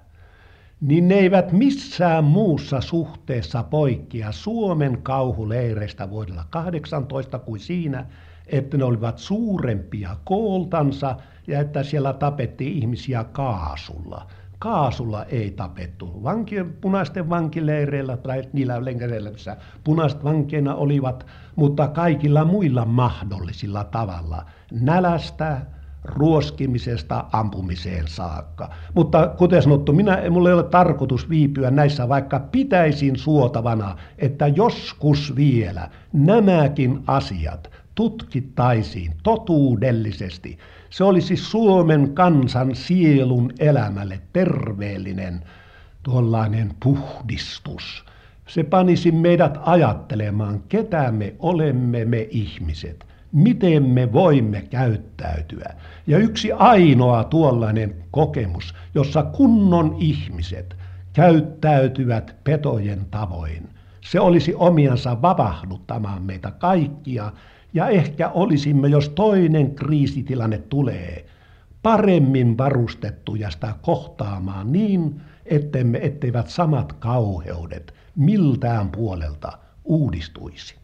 niin 0.80 1.08
ne 1.08 1.14
eivät 1.14 1.52
missään 1.52 2.24
muussa 2.24 2.80
suhteessa 2.80 3.62
poikkea 3.62 4.32
Suomen 4.32 5.02
kauhuleireistä 5.02 6.10
vuodella 6.10 6.44
18 6.50 7.38
kuin 7.38 7.60
siinä, 7.60 8.06
että 8.46 8.76
ne 8.76 8.84
olivat 8.84 9.18
suurempia 9.18 10.16
kooltansa 10.24 11.16
ja 11.46 11.60
että 11.60 11.82
siellä 11.82 12.12
tapettiin 12.12 12.72
ihmisiä 12.72 13.24
kaasulla. 13.24 14.26
Kaasulla 14.58 15.24
ei 15.24 15.50
tapettu. 15.50 16.22
Vanki, 16.22 16.56
punaisten 16.80 17.30
vankileireillä 17.30 18.16
tai 18.16 18.42
niillä 18.52 18.84
lenkereillä, 18.84 19.30
missä 19.30 19.56
punaiset 19.84 20.24
vankeina 20.24 20.74
olivat, 20.74 21.26
mutta 21.58 21.88
kaikilla 21.88 22.44
muilla 22.44 22.84
mahdollisilla 22.84 23.84
tavalla. 23.84 24.44
Nälästä, 24.70 25.60
ruoskimisesta 26.04 27.24
ampumiseen 27.32 28.08
saakka. 28.08 28.70
Mutta 28.94 29.34
kuten 29.38 29.62
sanottu, 29.62 29.92
minä, 29.92 30.22
mulla 30.30 30.48
ei 30.48 30.54
ole 30.54 30.62
tarkoitus 30.62 31.28
viipyä 31.28 31.70
näissä, 31.70 32.08
vaikka 32.08 32.40
pitäisin 32.40 33.16
suotavana, 33.16 33.96
että 34.18 34.46
joskus 34.46 35.36
vielä 35.36 35.90
nämäkin 36.12 37.02
asiat 37.06 37.70
tutkittaisiin 37.94 39.14
totuudellisesti. 39.22 40.58
Se 40.90 41.04
olisi 41.04 41.36
Suomen 41.36 42.14
kansan 42.14 42.74
sielun 42.74 43.52
elämälle 43.58 44.20
terveellinen 44.32 45.44
tuollainen 46.02 46.74
puhdistus. 46.82 48.04
Se 48.48 48.64
panisi 48.64 49.12
meidät 49.12 49.58
ajattelemaan, 49.62 50.62
ketä 50.68 51.12
me 51.12 51.34
olemme 51.38 52.04
me 52.04 52.28
ihmiset, 52.30 53.06
miten 53.32 53.82
me 53.82 54.12
voimme 54.12 54.62
käyttäytyä. 54.70 55.74
Ja 56.06 56.18
yksi 56.18 56.52
ainoa 56.52 57.24
tuollainen 57.24 57.94
kokemus, 58.10 58.74
jossa 58.94 59.22
kunnon 59.22 59.96
ihmiset 59.98 60.76
käyttäytyvät 61.12 62.36
petojen 62.44 63.06
tavoin, 63.10 63.68
se 64.00 64.20
olisi 64.20 64.54
omiansa 64.54 65.22
vapahduttamaan 65.22 66.22
meitä 66.22 66.50
kaikkia. 66.50 67.32
Ja 67.74 67.88
ehkä 67.88 68.28
olisimme, 68.28 68.88
jos 68.88 69.08
toinen 69.08 69.74
kriisitilanne 69.74 70.58
tulee, 70.58 71.26
paremmin 71.82 72.58
varustettuja 72.58 73.50
sitä 73.50 73.74
kohtaamaan 73.82 74.72
niin, 74.72 75.20
ettemme, 75.46 75.98
etteivät 76.02 76.48
samat 76.48 76.92
kauheudet 76.92 77.97
miltään 78.18 78.88
puolelta 78.88 79.52
uudistuisi. 79.84 80.74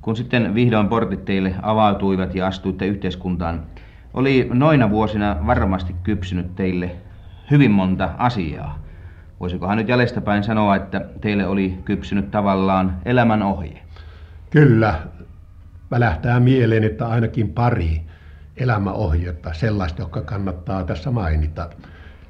Kun 0.00 0.16
sitten 0.16 0.54
vihdoin 0.54 0.88
portit 0.88 1.24
teille 1.24 1.54
avautuivat 1.62 2.34
ja 2.34 2.46
astuitte 2.46 2.86
yhteiskuntaan, 2.86 3.66
oli 4.14 4.48
noina 4.52 4.90
vuosina 4.90 5.36
varmasti 5.46 5.96
kypsynyt 6.02 6.56
teille 6.56 6.96
hyvin 7.50 7.70
monta 7.70 8.10
asiaa. 8.18 8.78
Voisikohan 9.40 9.76
nyt 9.76 9.88
jäljestäpäin 9.88 10.44
sanoa, 10.44 10.76
että 10.76 11.00
teille 11.20 11.46
oli 11.46 11.78
kypsynyt 11.84 12.30
tavallaan 12.30 13.00
elämän 13.04 13.42
ohje? 13.42 13.82
Kyllä, 14.50 15.00
välähtää 15.90 16.40
mieleen, 16.40 16.84
että 16.84 17.08
ainakin 17.08 17.48
pari 17.48 18.02
elämäohjetta, 18.56 19.54
sellaista, 19.54 20.02
joka 20.02 20.20
kannattaa 20.20 20.84
tässä 20.84 21.10
mainita. 21.10 21.70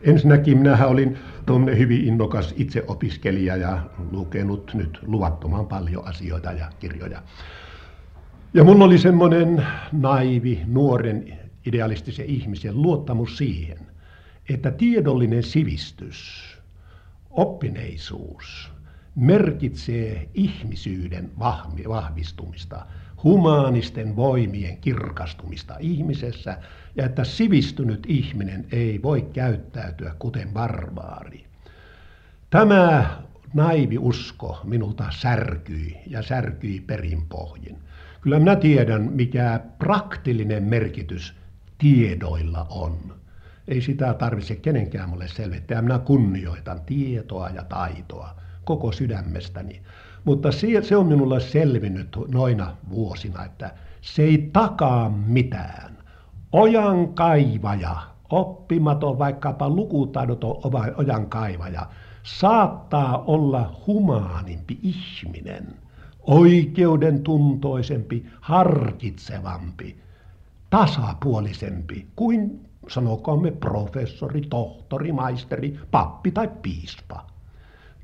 Ensinnäkin 0.07 0.59
minähän 0.59 0.88
olin 0.88 1.19
tuonne 1.47 1.79
hyvin 1.79 2.05
innokas 2.05 2.55
itseopiskelija 2.57 3.57
ja 3.57 3.81
lukenut 4.11 4.75
nyt 4.75 4.99
luvattoman 5.03 5.66
paljon 5.66 6.09
asioita 6.09 6.53
ja 6.53 6.71
kirjoja. 6.79 7.23
Ja 8.55 8.64
mun 8.64 8.83
oli 8.83 8.99
semmoinen 8.99 9.66
naivi, 9.92 10.62
nuoren, 10.66 11.38
idealistisen 11.66 12.27
ihmisen 12.27 12.83
luottamus 12.83 13.37
siihen, 13.37 13.79
että 14.49 14.71
tiedollinen 14.71 15.42
sivistys, 15.42 16.42
oppineisuus 17.31 18.71
merkitsee 19.14 20.29
ihmisyyden 20.35 21.31
vahvistumista, 21.88 22.87
humaanisten 23.27 24.17
voimien 24.17 24.77
kirkastumista 24.77 25.77
ihmisessä 25.81 26.59
ja 26.97 27.07
että 27.07 27.25
sivistynyt 27.25 28.07
ihminen 28.09 28.67
ei 28.73 29.03
voi 29.03 29.23
käyttäytyä 29.33 30.15
kuten 30.19 30.49
barbaari. 30.49 31.45
Tämä 32.51 33.11
naivi 33.55 33.99
usko 33.99 34.61
minulta 34.65 35.05
särkyi 35.11 35.97
ja 36.07 36.23
särkyi 36.23 36.81
perinpohjin. 36.81 37.79
Kyllä 38.21 38.39
minä 38.39 38.57
tiedän, 38.57 39.03
mikä 39.12 39.61
praktillinen 39.79 40.62
merkitys 40.62 41.35
tiedoilla 41.79 42.67
on. 42.71 43.15
Ei 43.69 43.81
sitä 43.81 44.15
tarvitse 44.15 44.57
kenenkään 44.57 45.09
mulle 45.09 45.29
selvittää. 45.29 45.83
Minä 45.83 45.99
kunnioitan 45.99 46.81
tietoa 46.81 47.49
ja 47.49 47.65
taitoa 47.65 48.37
koko 48.65 48.93
sydämestäni. 48.93 49.83
Mutta 50.27 50.49
se 50.83 50.97
on 50.97 51.07
minulle 51.07 51.41
selvinnyt 51.41 52.17
noina 52.33 52.77
vuosina, 52.91 53.45
että 53.45 53.75
se 54.01 54.23
ei 54.23 54.51
takaa 54.53 55.09
mitään. 55.11 55.97
Ojan 56.53 57.09
kaivaja, 57.15 57.97
oppimaton 58.31 59.19
vaikkapa 59.19 59.69
lukutaidoton 59.69 60.57
ojan 60.97 61.27
kaivaja, 61.27 61.87
saattaa 62.23 63.25
olla 63.27 63.83
humaanimpi 63.87 64.79
ihminen, 64.83 65.67
oikeuden 66.23 67.23
tuntoisempi, 67.23 68.27
harkitsevampi, 68.41 69.97
tasapuolisempi 70.71 72.07
kuin 72.17 72.61
sanokaamme 72.89 73.51
professori, 73.51 74.41
tohtori, 74.41 75.12
maisteri, 75.12 75.81
pappi 75.91 76.31
tai 76.31 76.51
piispa. 76.62 77.27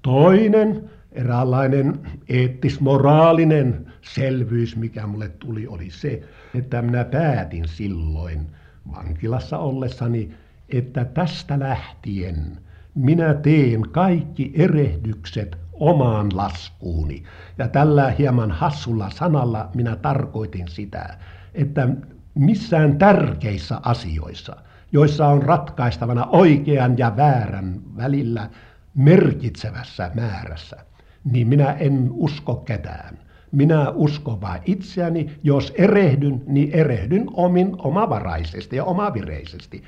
Toinen 0.03 0.91
eräänlainen 1.15 2.01
eettis-moraalinen 2.29 3.93
selvyys, 4.03 4.77
mikä 4.77 5.07
mulle 5.07 5.29
tuli, 5.29 5.67
oli 5.67 5.91
se, 5.91 6.23
että 6.55 6.83
minä 6.83 7.05
päätin 7.05 7.69
silloin 7.69 8.47
vankilassa 8.93 9.59
ollessani, 9.59 10.35
että 10.69 11.05
tästä 11.05 11.59
lähtien 11.59 12.59
minä 12.95 13.35
teen 13.35 13.83
kaikki 13.91 14.53
erehdykset 14.55 15.57
omaan 15.73 16.29
laskuuni. 16.35 17.23
Ja 17.59 17.69
tällä 17.69 18.11
hieman 18.11 18.51
hassulla 18.51 19.11
sanalla 19.11 19.71
minä 19.75 19.97
tarkoitin 19.97 20.69
sitä, 20.69 21.19
että 21.55 21.89
missään 22.35 22.99
tärkeissä 22.99 23.81
asioissa, 23.83 24.57
joissa 24.93 25.27
on 25.29 25.43
ratkaistavana 25.43 26.27
oikean 26.27 26.99
ja 26.99 27.17
väärän 27.17 27.81
välillä 27.97 28.51
merkitsevässä 28.95 30.11
määrässä, 30.15 30.77
niin 31.25 31.49
minä 31.49 31.73
en 31.73 32.09
usko 32.13 32.55
ketään. 32.55 33.19
Minä 33.53 33.91
uskon 33.91 34.41
vain 34.41 34.63
itseäni. 34.65 35.31
Jos 35.43 35.73
erehdyn, 35.79 36.43
niin 36.47 36.71
erehdyn 36.73 37.27
omin 37.33 37.77
omavaraisesti 37.79 38.77
ja 38.77 38.85
omavireisesti. 38.85 39.83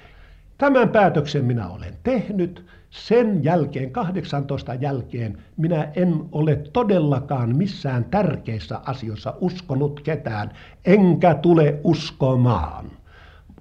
Tämän 0.58 0.88
päätöksen 0.88 1.44
minä 1.44 1.68
olen 1.68 1.94
tehnyt. 2.02 2.64
Sen 2.90 3.44
jälkeen, 3.44 3.90
18 3.90 4.74
jälkeen, 4.74 5.38
minä 5.56 5.88
en 5.96 6.24
ole 6.32 6.56
todellakaan 6.56 7.56
missään 7.56 8.04
tärkeissä 8.04 8.80
asioissa 8.86 9.34
uskonut 9.40 10.00
ketään, 10.00 10.50
enkä 10.84 11.34
tule 11.34 11.80
uskomaan. 11.84 12.90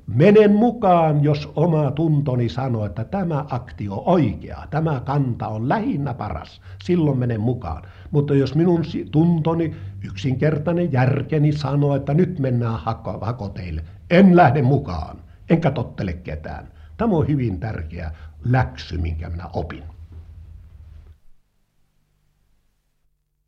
Menen 0.08 0.52
mukaan, 0.56 1.24
jos 1.24 1.52
oma 1.56 1.92
tuntoni 1.92 2.50
sanoo, 2.50 2.86
että 2.86 3.04
tämä 3.04 3.46
aktio 3.50 3.96
on 3.96 4.04
oikea, 4.06 4.68
tämä 4.70 5.02
kanta 5.06 5.48
on 5.48 5.70
lähinnä 5.70 6.14
paras, 6.14 6.62
silloin 6.84 7.20
menen 7.20 7.42
mukaan. 7.42 7.84
Mutta 8.12 8.36
jos 8.36 8.56
minun 8.56 8.84
tuntoni, 9.12 9.76
yksinkertainen 10.04 10.92
järkeni 10.92 11.52
sanoo, 11.52 11.96
että 11.96 12.14
nyt 12.14 12.40
mennään 12.40 12.80
hako, 12.80 13.18
hakoteille, 13.22 13.84
en 14.10 14.36
lähde 14.36 14.62
mukaan, 14.62 15.18
enkä 15.50 15.72
tottele 15.72 16.14
ketään. 16.14 16.68
Tämä 16.98 17.16
on 17.16 17.28
hyvin 17.28 17.60
tärkeä 17.60 18.12
läksy, 18.46 18.98
minkä 18.98 19.30
minä 19.30 19.50
opin. 19.54 19.84